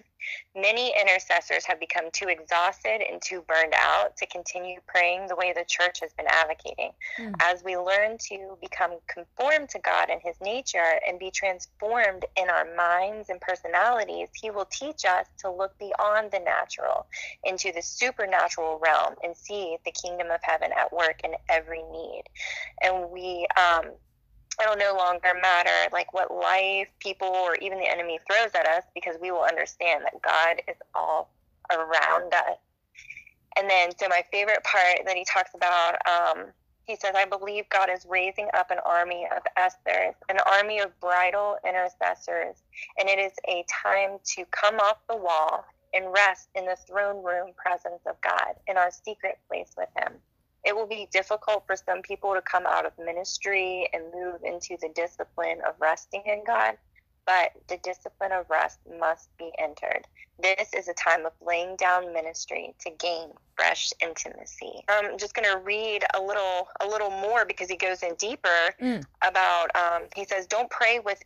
Many 0.55 0.93
intercessors 0.99 1.65
have 1.65 1.79
become 1.79 2.05
too 2.11 2.27
exhausted 2.27 3.01
and 3.01 3.21
too 3.21 3.43
burned 3.47 3.73
out 3.75 4.17
to 4.17 4.25
continue 4.27 4.79
praying 4.87 5.27
the 5.27 5.35
way 5.35 5.53
the 5.53 5.65
church 5.67 5.99
has 6.01 6.13
been 6.13 6.27
advocating. 6.27 6.91
Mm. 7.17 7.33
As 7.39 7.63
we 7.63 7.77
learn 7.77 8.17
to 8.29 8.57
become 8.61 8.91
conformed 9.07 9.69
to 9.69 9.79
God 9.79 10.09
and 10.09 10.21
His 10.21 10.35
nature 10.41 10.99
and 11.07 11.19
be 11.19 11.31
transformed 11.31 12.25
in 12.35 12.49
our 12.49 12.67
minds 12.75 13.29
and 13.29 13.39
personalities, 13.41 14.29
He 14.33 14.51
will 14.51 14.65
teach 14.65 15.05
us 15.05 15.27
to 15.39 15.51
look 15.51 15.77
beyond 15.79 16.31
the 16.31 16.39
natural 16.39 17.07
into 17.43 17.71
the 17.71 17.81
supernatural 17.81 18.79
realm 18.79 19.15
and 19.23 19.35
see 19.35 19.77
the 19.85 19.91
kingdom 19.91 20.31
of 20.31 20.39
heaven 20.43 20.71
at 20.77 20.91
work 20.91 21.21
in 21.23 21.31
every 21.49 21.83
need. 21.83 22.23
And 22.81 23.09
we, 23.11 23.47
um, 23.57 23.91
it'll 24.61 24.77
no 24.77 24.95
longer 24.95 25.33
matter 25.41 25.89
like 25.91 26.13
what 26.13 26.33
life, 26.33 26.87
people, 26.99 27.27
or 27.27 27.55
even 27.55 27.79
the 27.79 27.89
enemy 27.89 28.19
throws 28.27 28.51
at 28.55 28.67
us 28.67 28.83
because 28.93 29.15
we 29.21 29.31
will 29.31 29.43
understand 29.43 30.03
that 30.03 30.21
God 30.21 30.61
is 30.67 30.77
all 30.93 31.29
around 31.71 32.33
us. 32.33 32.57
And 33.57 33.69
then, 33.69 33.91
so 33.97 34.07
my 34.07 34.23
favorite 34.31 34.63
part 34.63 35.05
that 35.05 35.15
he 35.15 35.25
talks 35.25 35.51
about, 35.55 35.95
um, 36.07 36.45
he 36.85 36.95
says, 36.95 37.11
I 37.15 37.25
believe 37.25 37.69
God 37.69 37.89
is 37.89 38.05
raising 38.09 38.47
up 38.53 38.71
an 38.71 38.79
army 38.85 39.27
of 39.35 39.43
Esthers, 39.57 40.15
an 40.29 40.37
army 40.45 40.79
of 40.79 40.97
bridal 40.99 41.57
intercessors, 41.67 42.63
and 42.99 43.09
it 43.09 43.19
is 43.19 43.33
a 43.47 43.63
time 43.83 44.17
to 44.35 44.45
come 44.51 44.79
off 44.79 44.97
the 45.09 45.15
wall 45.15 45.65
and 45.93 46.11
rest 46.11 46.49
in 46.55 46.65
the 46.65 46.77
throne 46.87 47.23
room 47.23 47.51
presence 47.55 48.01
of 48.07 48.19
God 48.21 48.55
in 48.67 48.77
our 48.77 48.91
secret 48.91 49.37
place 49.47 49.73
with 49.77 49.89
Him 49.97 50.13
it 50.65 50.75
will 50.75 50.87
be 50.87 51.07
difficult 51.11 51.65
for 51.65 51.75
some 51.75 52.01
people 52.01 52.33
to 52.33 52.41
come 52.41 52.65
out 52.65 52.85
of 52.85 52.91
ministry 52.97 53.87
and 53.93 54.03
move 54.13 54.43
into 54.43 54.77
the 54.81 54.89
discipline 54.93 55.59
of 55.67 55.75
resting 55.79 56.21
in 56.25 56.43
God, 56.45 56.75
but 57.25 57.51
the 57.67 57.77
discipline 57.77 58.31
of 58.31 58.49
rest 58.49 58.79
must 58.99 59.29
be 59.37 59.51
entered. 59.57 60.05
This 60.41 60.73
is 60.73 60.87
a 60.87 60.93
time 60.93 61.25
of 61.25 61.33
laying 61.45 61.75
down 61.75 62.13
ministry 62.13 62.73
to 62.79 62.91
gain 62.91 63.29
fresh 63.57 63.91
intimacy. 64.01 64.83
I'm 64.87 65.17
just 65.17 65.33
going 65.33 65.49
to 65.49 65.59
read 65.59 66.03
a 66.15 66.21
little 66.21 66.69
a 66.81 66.87
little 66.87 67.09
more 67.09 67.45
because 67.45 67.69
he 67.69 67.75
goes 67.75 68.03
in 68.03 68.15
deeper 68.15 68.73
mm. 68.81 69.03
about 69.21 69.67
um, 69.75 70.03
he 70.15 70.25
says 70.25 70.47
don't 70.47 70.69
pray 70.69 70.99
with 70.99 71.21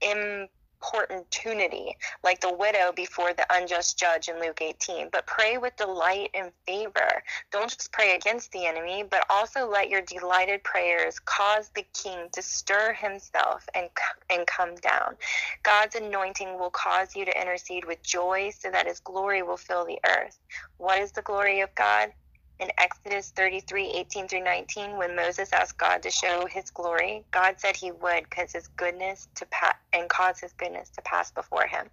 Im, 0.00 0.48
importunity, 0.82 1.96
like 2.22 2.40
the 2.40 2.52
widow 2.52 2.92
before 2.94 3.32
the 3.32 3.46
unjust 3.50 3.98
judge 3.98 4.28
in 4.28 4.40
Luke 4.40 4.60
18. 4.60 5.08
But 5.10 5.26
pray 5.26 5.58
with 5.58 5.76
delight 5.76 6.30
and 6.34 6.52
favor. 6.66 7.22
Don't 7.52 7.70
just 7.70 7.92
pray 7.92 8.14
against 8.14 8.52
the 8.52 8.66
enemy, 8.66 9.04
but 9.08 9.24
also 9.30 9.68
let 9.68 9.88
your 9.88 10.02
delighted 10.02 10.62
prayers 10.64 11.18
cause 11.20 11.70
the 11.74 11.86
king 11.94 12.28
to 12.32 12.42
stir 12.42 12.92
himself 12.92 13.66
and, 13.74 13.88
and 14.30 14.46
come 14.46 14.74
down. 14.76 15.16
God's 15.62 15.96
anointing 15.96 16.58
will 16.58 16.70
cause 16.70 17.14
you 17.16 17.24
to 17.24 17.40
intercede 17.40 17.84
with 17.84 18.02
joy 18.02 18.50
so 18.56 18.70
that 18.70 18.86
his 18.86 19.00
glory 19.00 19.42
will 19.42 19.56
fill 19.56 19.84
the 19.84 19.98
earth. 20.06 20.38
What 20.78 21.00
is 21.00 21.12
the 21.12 21.22
glory 21.22 21.60
of 21.60 21.74
God? 21.74 22.12
In 22.60 22.70
Exodus 22.78 23.32
33 23.36 23.90
18 23.90 24.28
through 24.28 24.44
19, 24.44 24.96
when 24.96 25.16
Moses 25.16 25.52
asked 25.52 25.78
God 25.78 26.02
to 26.02 26.10
show 26.10 26.46
his 26.46 26.70
glory, 26.70 27.24
God 27.32 27.56
said 27.58 27.76
he 27.76 27.92
would 27.92 28.24
because 28.24 28.52
his 28.52 28.68
goodness 28.76 29.28
to 29.36 29.46
pa- 29.46 29.76
and 29.92 30.08
cause 30.08 30.40
his 30.40 30.52
goodness 30.54 30.90
to 30.90 31.02
pass 31.02 31.30
before 31.30 31.66
him. 31.66 31.86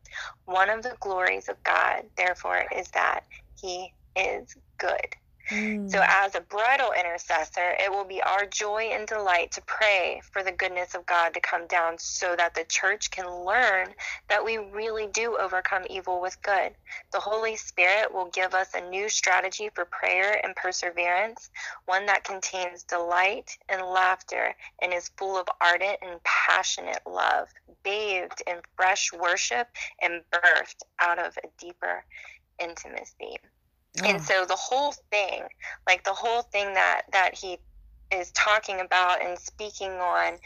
One 0.45 0.69
of 0.69 0.83
the 0.83 0.95
glories 0.99 1.49
of 1.49 1.61
God, 1.63 2.03
therefore, 2.17 2.65
is 2.75 2.89
that 2.91 3.21
he 3.59 3.93
is 4.15 4.55
good. 4.79 5.07
Mm. 5.53 5.89
So, 5.89 6.01
as 6.07 6.35
a 6.35 6.41
bridal 6.41 6.91
intercessor, 6.97 7.75
it 7.79 7.91
will 7.91 8.05
be 8.05 8.21
our 8.21 8.45
joy 8.45 8.89
and 8.91 9.07
delight 9.07 9.51
to 9.51 9.61
pray 9.67 10.21
for 10.31 10.41
the 10.41 10.51
goodness 10.51 10.95
of 10.95 11.05
God 11.05 11.33
to 11.33 11.39
come 11.39 11.67
down 11.67 11.97
so 11.99 12.35
that 12.35 12.55
the 12.55 12.65
church 12.65 13.11
can 13.11 13.29
learn 13.45 13.93
that 14.29 14.43
we 14.43 14.57
really 14.57 15.07
do 15.07 15.37
overcome 15.39 15.83
evil 15.89 16.21
with 16.21 16.41
good. 16.41 16.73
The 17.11 17.19
Holy 17.19 17.55
Spirit 17.55 18.13
will 18.13 18.29
give 18.33 18.53
us 18.53 18.73
a 18.73 18.89
new 18.89 19.09
strategy 19.09 19.69
for 19.75 19.85
prayer 19.85 20.39
and 20.43 20.55
perseverance, 20.55 21.49
one 21.85 22.05
that 22.07 22.23
contains 22.23 22.83
delight 22.83 23.55
and 23.69 23.81
laughter 23.81 24.55
and 24.81 24.93
is 24.93 25.11
full 25.17 25.37
of 25.37 25.47
ardent 25.61 25.99
and 26.01 26.19
passionate 26.23 27.01
love, 27.05 27.47
bathed 27.83 28.41
in 28.47 28.57
fresh 28.75 29.11
worship 29.13 29.67
and 30.01 30.21
birthed 30.31 30.83
out 30.99 31.19
of 31.19 31.37
a 31.37 31.47
deeper 31.59 32.03
intimacy. 32.59 33.37
And 34.01 34.21
so 34.21 34.45
the 34.45 34.55
whole 34.55 34.93
thing, 35.11 35.43
like 35.85 36.03
the 36.03 36.13
whole 36.13 36.41
thing 36.41 36.73
that 36.73 37.03
that 37.11 37.35
he 37.35 37.59
is 38.11 38.31
talking 38.31 38.79
about 38.79 39.23
and 39.23 39.37
speaking 39.37 39.91
on 39.91 40.37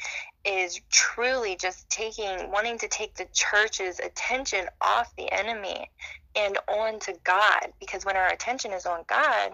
is 0.45 0.79
truly 0.89 1.55
just 1.55 1.89
taking 1.89 2.51
wanting 2.51 2.77
to 2.79 2.87
take 2.87 3.15
the 3.15 3.27
church's 3.33 3.99
attention 3.99 4.65
off 4.81 5.13
the 5.17 5.31
enemy 5.31 5.89
and 6.35 6.57
on 6.67 6.99
to 6.99 7.13
God 7.23 7.73
because 7.79 8.05
when 8.05 8.15
our 8.15 8.27
attention 8.27 8.71
is 8.71 8.85
on 8.85 9.03
God, 9.07 9.53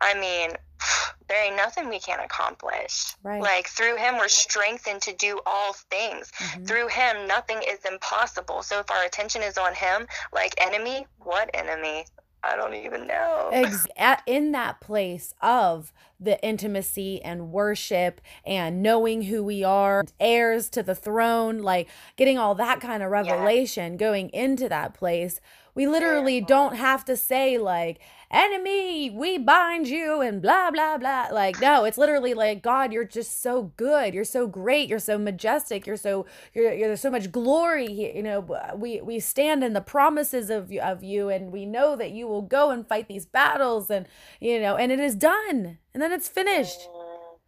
I 0.00 0.14
mean, 0.18 0.50
there 1.28 1.44
ain't 1.44 1.56
nothing 1.56 1.88
we 1.88 2.00
can't 2.00 2.22
accomplish. 2.22 3.14
Right. 3.22 3.40
Like 3.40 3.68
through 3.68 3.96
him 3.96 4.16
we're 4.18 4.28
strengthened 4.28 5.02
to 5.02 5.14
do 5.14 5.40
all 5.46 5.74
things. 5.90 6.32
Mm-hmm. 6.38 6.64
Through 6.64 6.88
him 6.88 7.26
nothing 7.26 7.60
is 7.66 7.78
impossible. 7.90 8.62
So 8.62 8.80
if 8.80 8.90
our 8.90 9.04
attention 9.04 9.42
is 9.42 9.58
on 9.58 9.74
him, 9.74 10.06
like 10.32 10.54
enemy, 10.58 11.06
what 11.18 11.50
enemy? 11.54 12.06
I 12.44 12.56
don't 12.56 12.74
even 12.74 13.06
know. 13.06 13.50
Ex- 13.52 13.86
at, 13.96 14.22
in 14.26 14.52
that 14.52 14.80
place 14.80 15.34
of 15.40 15.92
the 16.20 16.42
intimacy 16.44 17.22
and 17.22 17.50
worship 17.50 18.20
and 18.44 18.82
knowing 18.82 19.22
who 19.22 19.42
we 19.42 19.64
are, 19.64 20.04
heirs 20.20 20.68
to 20.70 20.82
the 20.82 20.94
throne, 20.94 21.58
like 21.58 21.88
getting 22.16 22.38
all 22.38 22.54
that 22.54 22.80
kind 22.80 23.02
of 23.02 23.10
revelation 23.10 23.92
yeah. 23.92 23.98
going 23.98 24.30
into 24.30 24.68
that 24.68 24.94
place, 24.94 25.40
we 25.74 25.88
literally 25.88 26.40
don't 26.40 26.76
have 26.76 27.04
to 27.06 27.16
say, 27.16 27.58
like, 27.58 27.98
enemy, 28.34 29.10
we 29.10 29.38
bind 29.38 29.88
you 29.88 30.20
and 30.20 30.42
blah, 30.42 30.70
blah, 30.70 30.98
blah. 30.98 31.28
Like, 31.32 31.60
no, 31.60 31.84
it's 31.84 31.96
literally 31.96 32.34
like, 32.34 32.62
God, 32.62 32.92
you're 32.92 33.04
just 33.04 33.42
so 33.42 33.72
good. 33.76 34.12
You're 34.12 34.24
so 34.24 34.46
great. 34.46 34.88
You're 34.88 34.98
so 34.98 35.18
majestic. 35.18 35.86
You're 35.86 35.96
so, 35.96 36.26
you're, 36.52 36.72
you're 36.72 36.88
there's 36.88 37.00
so 37.00 37.10
much 37.10 37.30
glory 37.30 37.86
here. 37.86 38.12
You 38.14 38.22
know, 38.22 38.72
we, 38.74 39.00
we 39.00 39.20
stand 39.20 39.62
in 39.62 39.72
the 39.72 39.80
promises 39.80 40.50
of, 40.50 40.72
of 40.72 41.02
you 41.04 41.28
and 41.28 41.52
we 41.52 41.64
know 41.64 41.96
that 41.96 42.10
you 42.10 42.26
will 42.26 42.42
go 42.42 42.70
and 42.70 42.86
fight 42.86 43.08
these 43.08 43.26
battles 43.26 43.90
and, 43.90 44.06
you 44.40 44.60
know, 44.60 44.76
and 44.76 44.90
it 44.90 45.00
is 45.00 45.14
done 45.14 45.78
and 45.92 46.02
then 46.02 46.12
it's 46.12 46.28
finished. 46.28 46.88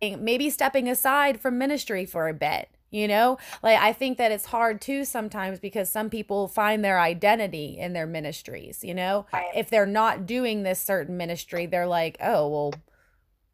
Maybe 0.00 0.50
stepping 0.50 0.88
aside 0.88 1.40
from 1.40 1.58
ministry 1.58 2.04
for 2.04 2.28
a 2.28 2.34
bit 2.34 2.68
you 2.90 3.08
know? 3.08 3.38
Like 3.62 3.78
i 3.78 3.92
think 3.92 4.18
that 4.18 4.32
it's 4.32 4.46
hard 4.46 4.80
too 4.80 5.04
sometimes 5.04 5.58
because 5.58 5.90
some 5.90 6.10
people 6.10 6.48
find 6.48 6.84
their 6.84 7.00
identity 7.00 7.76
in 7.78 7.92
their 7.92 8.06
ministries 8.06 8.82
you 8.82 8.94
know? 8.94 9.26
Right. 9.32 9.46
if 9.54 9.70
they're 9.70 9.86
not 9.86 10.26
doing 10.26 10.62
this 10.62 10.80
certain 10.80 11.16
ministry 11.16 11.66
they're 11.66 11.86
like 11.86 12.16
oh 12.20 12.48
well 12.48 12.74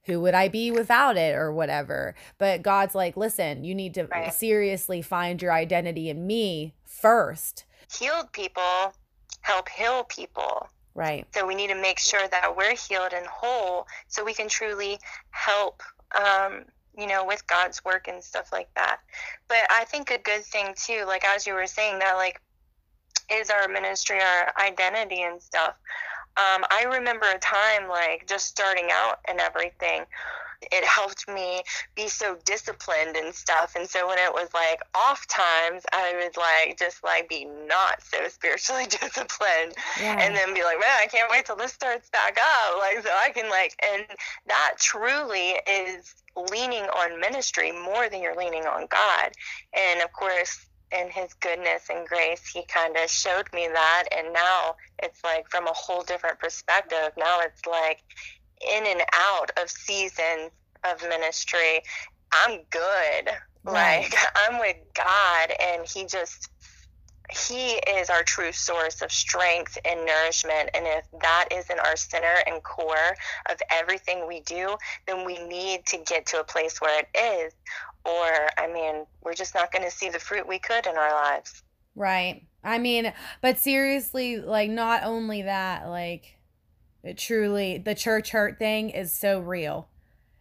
who 0.04 0.20
would 0.20 0.34
i 0.34 0.48
be 0.48 0.70
without 0.70 1.16
it? 1.16 1.34
or 1.34 1.52
whatever. 1.52 2.14
But 2.38 2.62
god's 2.62 2.94
like 2.94 3.16
listen 3.16 3.64
you 3.64 3.74
need 3.74 3.94
to 3.94 4.06
right. 4.06 4.32
seriously 4.32 5.02
find 5.02 5.40
your 5.40 5.52
identity 5.52 6.08
in 6.08 6.26
me 6.26 6.74
first. 6.84 7.64
Healed 7.98 8.32
people 8.32 8.92
help 9.42 9.68
heal 9.68 10.04
people. 10.04 10.68
Right. 10.94 11.26
So 11.34 11.46
we 11.46 11.54
need 11.54 11.68
to 11.68 11.80
make 11.80 11.98
sure 11.98 12.26
that 12.28 12.56
we're 12.56 12.76
healed 12.76 13.12
and 13.14 13.26
whole 13.26 13.86
so 14.08 14.24
we 14.24 14.34
can 14.34 14.48
truly 14.48 14.98
help 15.30 15.82
um, 16.14 16.64
you 16.96 17.06
know, 17.06 17.24
with 17.24 17.46
God's 17.46 17.84
work 17.84 18.08
and 18.08 18.22
stuff 18.22 18.50
like 18.52 18.68
that. 18.74 18.98
But 19.48 19.66
I 19.70 19.84
think 19.84 20.10
a 20.10 20.18
good 20.18 20.44
thing 20.44 20.74
too, 20.76 21.04
like 21.06 21.24
as 21.24 21.46
you 21.46 21.54
were 21.54 21.66
saying, 21.66 21.98
that 22.00 22.14
like 22.14 22.40
is 23.30 23.50
our 23.50 23.68
ministry, 23.68 24.18
our 24.20 24.52
identity 24.60 25.22
and 25.22 25.40
stuff. 25.40 25.74
Um, 26.36 26.64
I 26.70 26.84
remember 26.84 27.26
a 27.26 27.38
time 27.38 27.88
like 27.88 28.26
just 28.26 28.46
starting 28.46 28.88
out 28.90 29.18
and 29.28 29.40
everything 29.40 30.04
it 30.70 30.84
helped 30.84 31.28
me 31.28 31.62
be 31.94 32.08
so 32.08 32.36
disciplined 32.44 33.16
and 33.16 33.34
stuff. 33.34 33.74
And 33.76 33.88
so 33.88 34.08
when 34.08 34.18
it 34.18 34.32
was 34.32 34.48
like 34.54 34.80
off 34.94 35.26
times, 35.26 35.84
I 35.92 36.14
would 36.22 36.36
like 36.36 36.78
just 36.78 37.02
like 37.02 37.28
be 37.28 37.46
not 37.66 38.02
so 38.02 38.28
spiritually 38.28 38.86
disciplined 38.88 39.74
yeah. 40.00 40.18
and 40.20 40.34
then 40.34 40.54
be 40.54 40.62
like, 40.62 40.78
man, 40.78 40.98
I 41.00 41.06
can't 41.06 41.30
wait 41.30 41.46
till 41.46 41.56
this 41.56 41.72
starts 41.72 42.10
back 42.10 42.38
up. 42.38 42.78
Like, 42.78 43.02
so 43.02 43.10
I 43.10 43.30
can 43.30 43.48
like, 43.48 43.74
and 43.92 44.04
that 44.46 44.74
truly 44.78 45.56
is 45.66 46.14
leaning 46.50 46.84
on 46.84 47.20
ministry 47.20 47.72
more 47.72 48.08
than 48.08 48.22
you're 48.22 48.36
leaning 48.36 48.64
on 48.64 48.86
God. 48.90 49.32
And 49.74 50.00
of 50.02 50.12
course, 50.12 50.66
in 50.92 51.10
his 51.10 51.32
goodness 51.34 51.88
and 51.90 52.06
grace, 52.06 52.46
he 52.46 52.64
kind 52.66 52.96
of 52.96 53.10
showed 53.10 53.46
me 53.52 53.68
that. 53.72 54.04
And 54.16 54.32
now 54.32 54.76
it's 55.02 55.22
like 55.24 55.48
from 55.50 55.66
a 55.66 55.72
whole 55.72 56.02
different 56.02 56.38
perspective. 56.38 57.12
Now 57.16 57.40
it's 57.40 57.64
like 57.66 58.02
in 58.70 58.86
and 58.86 59.02
out 59.12 59.50
of 59.60 59.70
seasons 59.70 60.50
of 60.84 61.02
ministry, 61.08 61.82
I'm 62.32 62.60
good. 62.70 63.30
Right. 63.64 64.02
Like 64.02 64.14
I'm 64.48 64.58
with 64.58 64.76
God 64.94 65.52
and 65.60 65.86
he 65.86 66.06
just 66.06 66.48
he 67.30 67.74
is 67.88 68.10
our 68.10 68.22
true 68.22 68.52
source 68.52 69.02
of 69.02 69.10
strength 69.10 69.78
and 69.84 70.04
nourishment. 70.04 70.70
And 70.74 70.86
if 70.86 71.04
that 71.20 71.48
isn't 71.50 71.78
our 71.78 71.96
center 71.96 72.34
and 72.46 72.62
core 72.62 73.16
of 73.50 73.56
everything 73.70 74.26
we 74.26 74.40
do, 74.40 74.76
then 75.06 75.24
we 75.24 75.38
need 75.46 75.86
to 75.86 75.98
get 75.98 76.26
to 76.26 76.40
a 76.40 76.44
place 76.44 76.80
where 76.80 77.00
it 77.00 77.08
is. 77.18 77.54
Or, 78.04 78.48
I 78.58 78.70
mean, 78.72 79.06
we're 79.22 79.34
just 79.34 79.54
not 79.54 79.72
going 79.72 79.84
to 79.84 79.90
see 79.90 80.08
the 80.10 80.18
fruit 80.18 80.46
we 80.46 80.58
could 80.58 80.86
in 80.86 80.96
our 80.96 81.12
lives. 81.12 81.62
Right. 81.94 82.42
I 82.64 82.78
mean, 82.78 83.12
but 83.40 83.58
seriously, 83.58 84.38
like, 84.38 84.70
not 84.70 85.04
only 85.04 85.42
that, 85.42 85.88
like, 85.88 86.36
it 87.02 87.18
truly, 87.18 87.78
the 87.78 87.94
church 87.94 88.30
hurt 88.30 88.58
thing 88.58 88.90
is 88.90 89.12
so 89.12 89.40
real. 89.40 89.88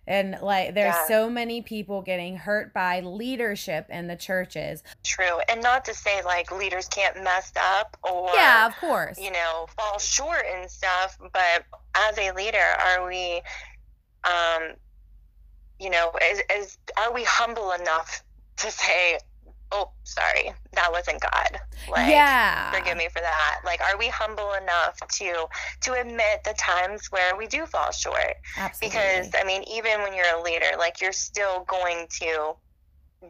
And 0.07 0.37
like 0.41 0.73
there's 0.73 0.95
yeah. 0.95 1.07
so 1.07 1.29
many 1.29 1.61
people 1.61 2.01
getting 2.01 2.35
hurt 2.35 2.73
by 2.73 3.01
leadership 3.01 3.85
in 3.89 4.07
the 4.07 4.15
churches. 4.15 4.83
True. 5.03 5.39
And 5.47 5.61
not 5.61 5.85
to 5.85 5.93
say 5.93 6.21
like 6.23 6.51
leaders 6.51 6.87
can't 6.87 7.23
mess 7.23 7.53
up 7.55 7.95
or 8.03 8.29
Yeah, 8.33 8.67
of 8.67 8.75
course. 8.77 9.19
You 9.19 9.31
know, 9.31 9.67
fall 9.77 9.99
short 9.99 10.43
and 10.53 10.69
stuff, 10.69 11.17
but 11.21 11.65
as 11.95 12.17
a 12.17 12.31
leader, 12.33 12.57
are 12.57 13.07
we 13.07 13.41
um 14.23 14.73
you 15.79 15.89
know, 15.89 16.11
is, 16.31 16.41
is 16.55 16.77
are 16.97 17.13
we 17.13 17.23
humble 17.23 17.71
enough 17.71 18.23
to 18.57 18.69
say 18.69 19.17
oh, 19.71 19.91
sorry, 20.03 20.53
that 20.73 20.91
wasn't 20.91 21.21
God. 21.21 21.59
Like, 21.89 22.09
yeah. 22.09 22.71
Forgive 22.71 22.97
me 22.97 23.07
for 23.11 23.21
that. 23.21 23.61
Like, 23.65 23.81
are 23.81 23.97
we 23.97 24.07
humble 24.07 24.53
enough 24.53 24.97
to 24.97 25.47
to 25.81 25.93
admit 25.93 26.43
the 26.43 26.53
times 26.57 27.07
where 27.11 27.35
we 27.35 27.47
do 27.47 27.65
fall 27.65 27.91
short? 27.91 28.35
Absolutely. 28.57 28.99
Because 28.99 29.31
I 29.39 29.43
mean, 29.43 29.63
even 29.63 30.01
when 30.01 30.13
you're 30.13 30.35
a 30.35 30.41
leader, 30.41 30.77
like 30.77 31.01
you're 31.01 31.11
still 31.11 31.65
going 31.67 32.07
to 32.21 32.55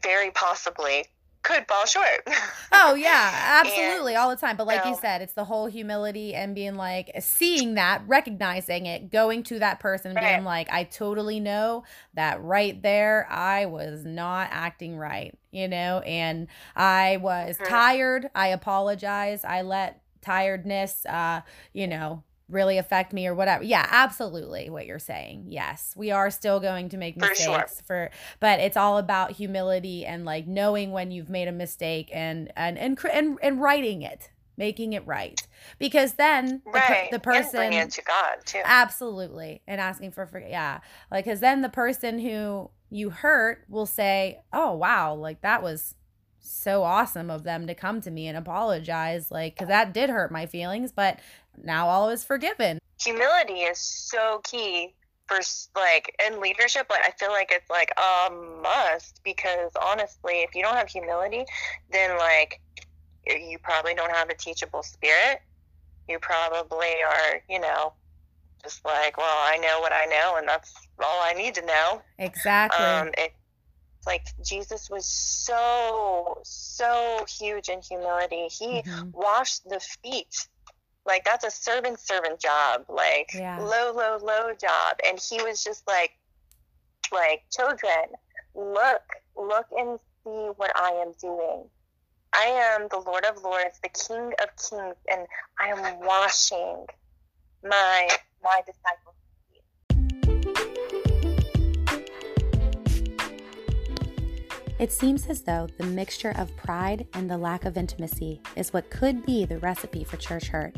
very 0.02 0.32
possibly 0.32 1.06
could 1.44 1.68
fall 1.68 1.86
short. 1.86 2.28
oh 2.72 2.94
yeah, 2.94 3.62
absolutely, 3.64 4.14
and, 4.14 4.22
all 4.22 4.30
the 4.30 4.36
time. 4.36 4.58
But 4.58 4.68
like 4.68 4.84
you, 4.86 4.92
you 4.92 4.98
said, 4.98 5.22
it's 5.22 5.34
the 5.34 5.46
whole 5.46 5.68
humility 5.68 6.34
and 6.34 6.54
being 6.56 6.76
like 6.76 7.12
seeing 7.20 7.76
that, 7.76 8.04
recognizing 8.08 8.86
it, 8.86 9.10
going 9.12 9.44
to 9.44 9.60
that 9.60 9.80
person, 9.80 10.14
right. 10.14 10.36
being 10.36 10.44
like, 10.44 10.72
I 10.72 10.84
totally 10.84 11.40
know 11.40 11.84
that 12.14 12.42
right 12.44 12.82
there, 12.82 13.28
I 13.30 13.66
was 13.66 14.06
not 14.06 14.50
acting 14.52 14.98
right, 14.98 15.38
you 15.52 15.68
know, 15.68 16.00
and 16.00 16.48
I 16.76 17.18
was 17.18 17.58
mm-hmm. 17.58 17.72
tired. 17.72 18.30
I 18.36 18.48
apologize. 18.50 19.44
I 19.44 19.62
let 19.62 20.02
tiredness, 20.22 21.06
uh, 21.06 21.42
you 21.74 21.88
know, 21.88 22.24
really 22.52 22.78
affect 22.78 23.14
me 23.14 23.28
or 23.28 23.34
whatever. 23.34 23.64
Yeah, 23.64 23.88
absolutely 23.90 24.70
what 24.70 24.86
you're 24.86 25.00
saying. 25.00 25.46
Yes, 25.48 25.94
we 25.96 26.12
are 26.12 26.30
still 26.30 26.60
going 26.60 26.90
to 26.90 26.98
make 26.98 27.18
mistakes 27.18 27.82
for, 27.82 27.94
sure. 27.94 28.10
for 28.10 28.12
but 28.40 28.60
it's 28.60 28.78
all 28.78 28.98
about 28.98 29.32
humility 29.32 30.06
and 30.06 30.26
like 30.26 30.48
knowing 30.48 30.92
when 30.92 31.12
you've 31.12 31.30
made 31.30 31.48
a 31.48 31.52
mistake 31.52 32.10
and 32.12 32.52
and 32.56 32.78
and 32.78 33.00
and, 33.12 33.38
and 33.42 33.62
writing 33.62 34.02
it 34.02 34.30
making 34.58 34.94
it 34.94 35.06
right 35.08 35.48
because 35.80 36.14
then 36.14 36.62
right. 36.66 37.10
the, 37.10 37.18
the 37.18 37.20
person 37.20 37.74
and 37.74 37.92
to 37.92 38.04
God 38.04 38.38
too. 38.46 38.62
Absolutely. 38.64 39.64
And 39.68 39.82
asking 39.82 40.12
for 40.12 40.28
forgiveness. 40.28 40.52
Yeah. 40.52 40.80
Like 41.10 41.26
cuz 41.26 41.40
then 41.40 41.62
the 41.62 41.70
person 41.70 42.20
who 42.20 42.70
you 42.92 43.10
hurt 43.10 43.66
will 43.70 43.86
say, 43.88 44.42
"Oh, 44.54 44.76
wow, 44.76 45.16
like 45.16 45.42
that 45.42 45.64
was 45.64 45.96
so 46.40 46.84
awesome 46.84 47.30
of 47.30 47.44
them 47.44 47.66
to 47.68 47.76
come 47.76 48.02
to 48.02 48.12
me 48.12 48.28
and 48.28 48.38
apologize 48.38 49.32
like 49.32 49.56
cuz 49.58 49.68
that 49.68 49.94
did 49.94 50.10
hurt 50.10 50.32
my 50.32 50.46
feelings, 50.46 50.92
but 50.92 51.20
now 51.64 51.88
all 51.88 52.10
is 52.10 52.24
forgiven." 52.24 52.80
Humility 53.02 53.62
is 53.62 53.80
so 53.80 54.42
key 54.44 54.94
for 55.28 55.40
like 55.76 56.14
in 56.28 56.42
leadership 56.42 56.88
but 56.90 56.98
i 57.04 57.12
feel 57.12 57.30
like 57.30 57.54
it's 57.54 57.70
like 57.70 57.90
a 57.98 58.30
must 58.62 59.22
because 59.24 59.72
honestly 59.82 60.42
if 60.42 60.54
you 60.54 60.62
don't 60.62 60.76
have 60.76 60.90
humility 60.90 61.46
then 61.90 62.18
like 62.18 62.60
you 63.26 63.58
probably 63.60 63.94
don't 63.94 64.12
have 64.12 64.30
a 64.30 64.36
teachable 64.36 64.84
spirit. 64.84 65.42
You 66.08 66.20
probably 66.20 66.88
are, 67.08 67.42
you 67.50 67.60
know, 67.60 67.94
just 68.64 68.84
like, 68.84 69.18
well, 69.18 69.26
I 69.28 69.58
know 69.58 69.80
what 69.80 69.94
I 69.94 70.06
know, 70.06 70.36
and 70.38 70.48
that's 70.48 70.74
all 71.00 71.22
I 71.22 71.34
need 71.34 71.56
to 71.56 71.66
know. 71.66 72.02
Exactly. 72.18 72.84
Um, 72.84 73.10
it, 73.18 73.34
like 74.08 74.26
Jesus 74.44 74.90
was 74.90 75.06
so 75.06 76.40
so 76.44 77.24
huge 77.30 77.70
in 77.70 77.82
humility. 77.82 78.48
He 78.48 78.82
mm-hmm. 78.82 79.12
washed 79.14 79.70
the 79.70 79.80
feet. 79.80 80.48
Like 81.06 81.24
that's 81.24 81.44
a 81.44 81.52
servant 81.52 82.00
servant 82.00 82.40
job. 82.40 82.86
Like 82.90 83.32
yeah. 83.34 83.60
low 83.60 83.92
low 83.94 84.18
low 84.22 84.54
job. 84.54 84.98
And 85.08 85.20
he 85.20 85.42
was 85.42 85.64
just 85.64 85.88
like 85.88 86.12
like 87.12 87.44
children, 87.52 88.16
look 88.56 89.02
look 89.36 89.66
and 89.78 90.00
see 90.24 90.50
what 90.56 90.72
I 90.76 90.92
am 90.92 91.14
doing. 91.20 91.66
I 92.34 92.46
am 92.46 92.88
the 92.90 93.00
Lord 93.00 93.26
of 93.26 93.44
Lords, 93.44 93.80
the 93.84 93.90
King 93.90 94.32
of 94.42 94.50
Kings, 94.56 94.96
and 95.10 95.28
I 95.60 95.68
am 95.68 96.00
washing 96.00 96.86
my 97.64 98.08
my 98.44 98.62
disciples' 98.66 99.21
It 104.82 104.92
seems 104.92 105.28
as 105.28 105.44
though 105.44 105.68
the 105.78 105.86
mixture 105.86 106.34
of 106.36 106.58
pride 106.58 107.06
and 107.14 107.30
the 107.30 107.38
lack 107.38 107.66
of 107.66 107.78
intimacy 107.78 108.42
is 108.56 108.74
what 108.74 108.90
could 108.90 109.24
be 109.28 109.46
the 109.46 109.60
recipe 109.60 110.04
for 110.04 110.18
church 110.18 110.48
hurt. 110.48 110.76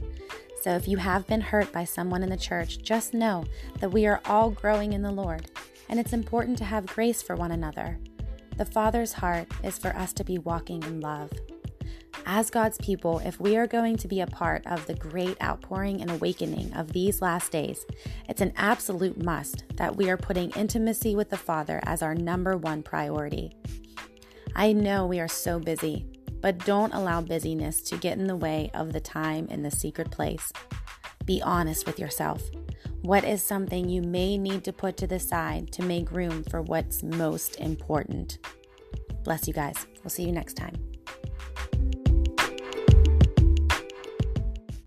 So 0.61 0.71
if 0.71 0.89
you 0.89 0.97
have 0.97 1.25
been 1.25 1.39
hurt 1.39 1.71
by 1.71 1.85
someone 1.85 2.21
in 2.21 2.29
the 2.29 2.35
church, 2.35 2.79
just 2.83 3.13
know 3.13 3.45
that 3.79 3.93
we 3.93 4.05
are 4.05 4.19
all 4.25 4.49
growing 4.49 4.91
in 4.91 5.03
the 5.03 5.11
Lord, 5.11 5.49
and 5.87 6.01
it's 6.01 6.11
important 6.11 6.57
to 6.57 6.65
have 6.65 6.85
grace 6.85 7.21
for 7.21 7.37
one 7.37 7.53
another. 7.53 7.97
The 8.57 8.65
Father's 8.65 9.13
heart 9.13 9.47
is 9.63 9.77
for 9.77 9.95
us 9.95 10.11
to 10.13 10.25
be 10.25 10.37
walking 10.37 10.83
in 10.83 10.99
love. 10.99 11.31
As 12.25 12.49
God's 12.49 12.77
people, 12.79 13.19
if 13.19 13.39
we 13.39 13.55
are 13.55 13.67
going 13.67 13.95
to 13.95 14.09
be 14.09 14.19
a 14.19 14.27
part 14.27 14.67
of 14.67 14.85
the 14.85 14.95
great 14.95 15.41
outpouring 15.41 16.01
and 16.01 16.11
awakening 16.11 16.73
of 16.73 16.91
these 16.91 17.21
last 17.21 17.53
days, 17.53 17.85
it's 18.27 18.41
an 18.41 18.51
absolute 18.57 19.23
must 19.23 19.63
that 19.77 19.95
we 19.95 20.09
are 20.09 20.17
putting 20.17 20.51
intimacy 20.51 21.15
with 21.15 21.29
the 21.29 21.37
Father 21.37 21.79
as 21.83 22.01
our 22.01 22.13
number 22.13 22.57
one 22.57 22.83
priority. 22.83 23.53
I 24.55 24.71
know 24.71 25.07
we 25.07 25.19
are 25.19 25.27
so 25.27 25.59
busy, 25.59 26.05
but 26.41 26.63
don't 26.65 26.93
allow 26.93 27.21
busyness 27.21 27.81
to 27.83 27.97
get 27.97 28.17
in 28.17 28.27
the 28.27 28.35
way 28.35 28.69
of 28.73 28.93
the 28.93 28.99
time 28.99 29.47
in 29.47 29.63
the 29.63 29.71
secret 29.71 30.11
place. 30.11 30.51
Be 31.25 31.41
honest 31.41 31.85
with 31.87 31.97
yourself. 31.99 32.43
What 33.01 33.23
is 33.23 33.41
something 33.41 33.89
you 33.89 34.01
may 34.01 34.37
need 34.37 34.63
to 34.65 34.73
put 34.73 34.95
to 34.97 35.07
the 35.07 35.19
side 35.19 35.71
to 35.73 35.83
make 35.83 36.11
room 36.11 36.43
for 36.43 36.61
what's 36.61 37.01
most 37.01 37.59
important? 37.59 38.37
Bless 39.23 39.47
you 39.47 39.53
guys. 39.53 39.87
We'll 40.03 40.11
see 40.11 40.23
you 40.23 40.31
next 40.31 40.53
time. 40.53 40.92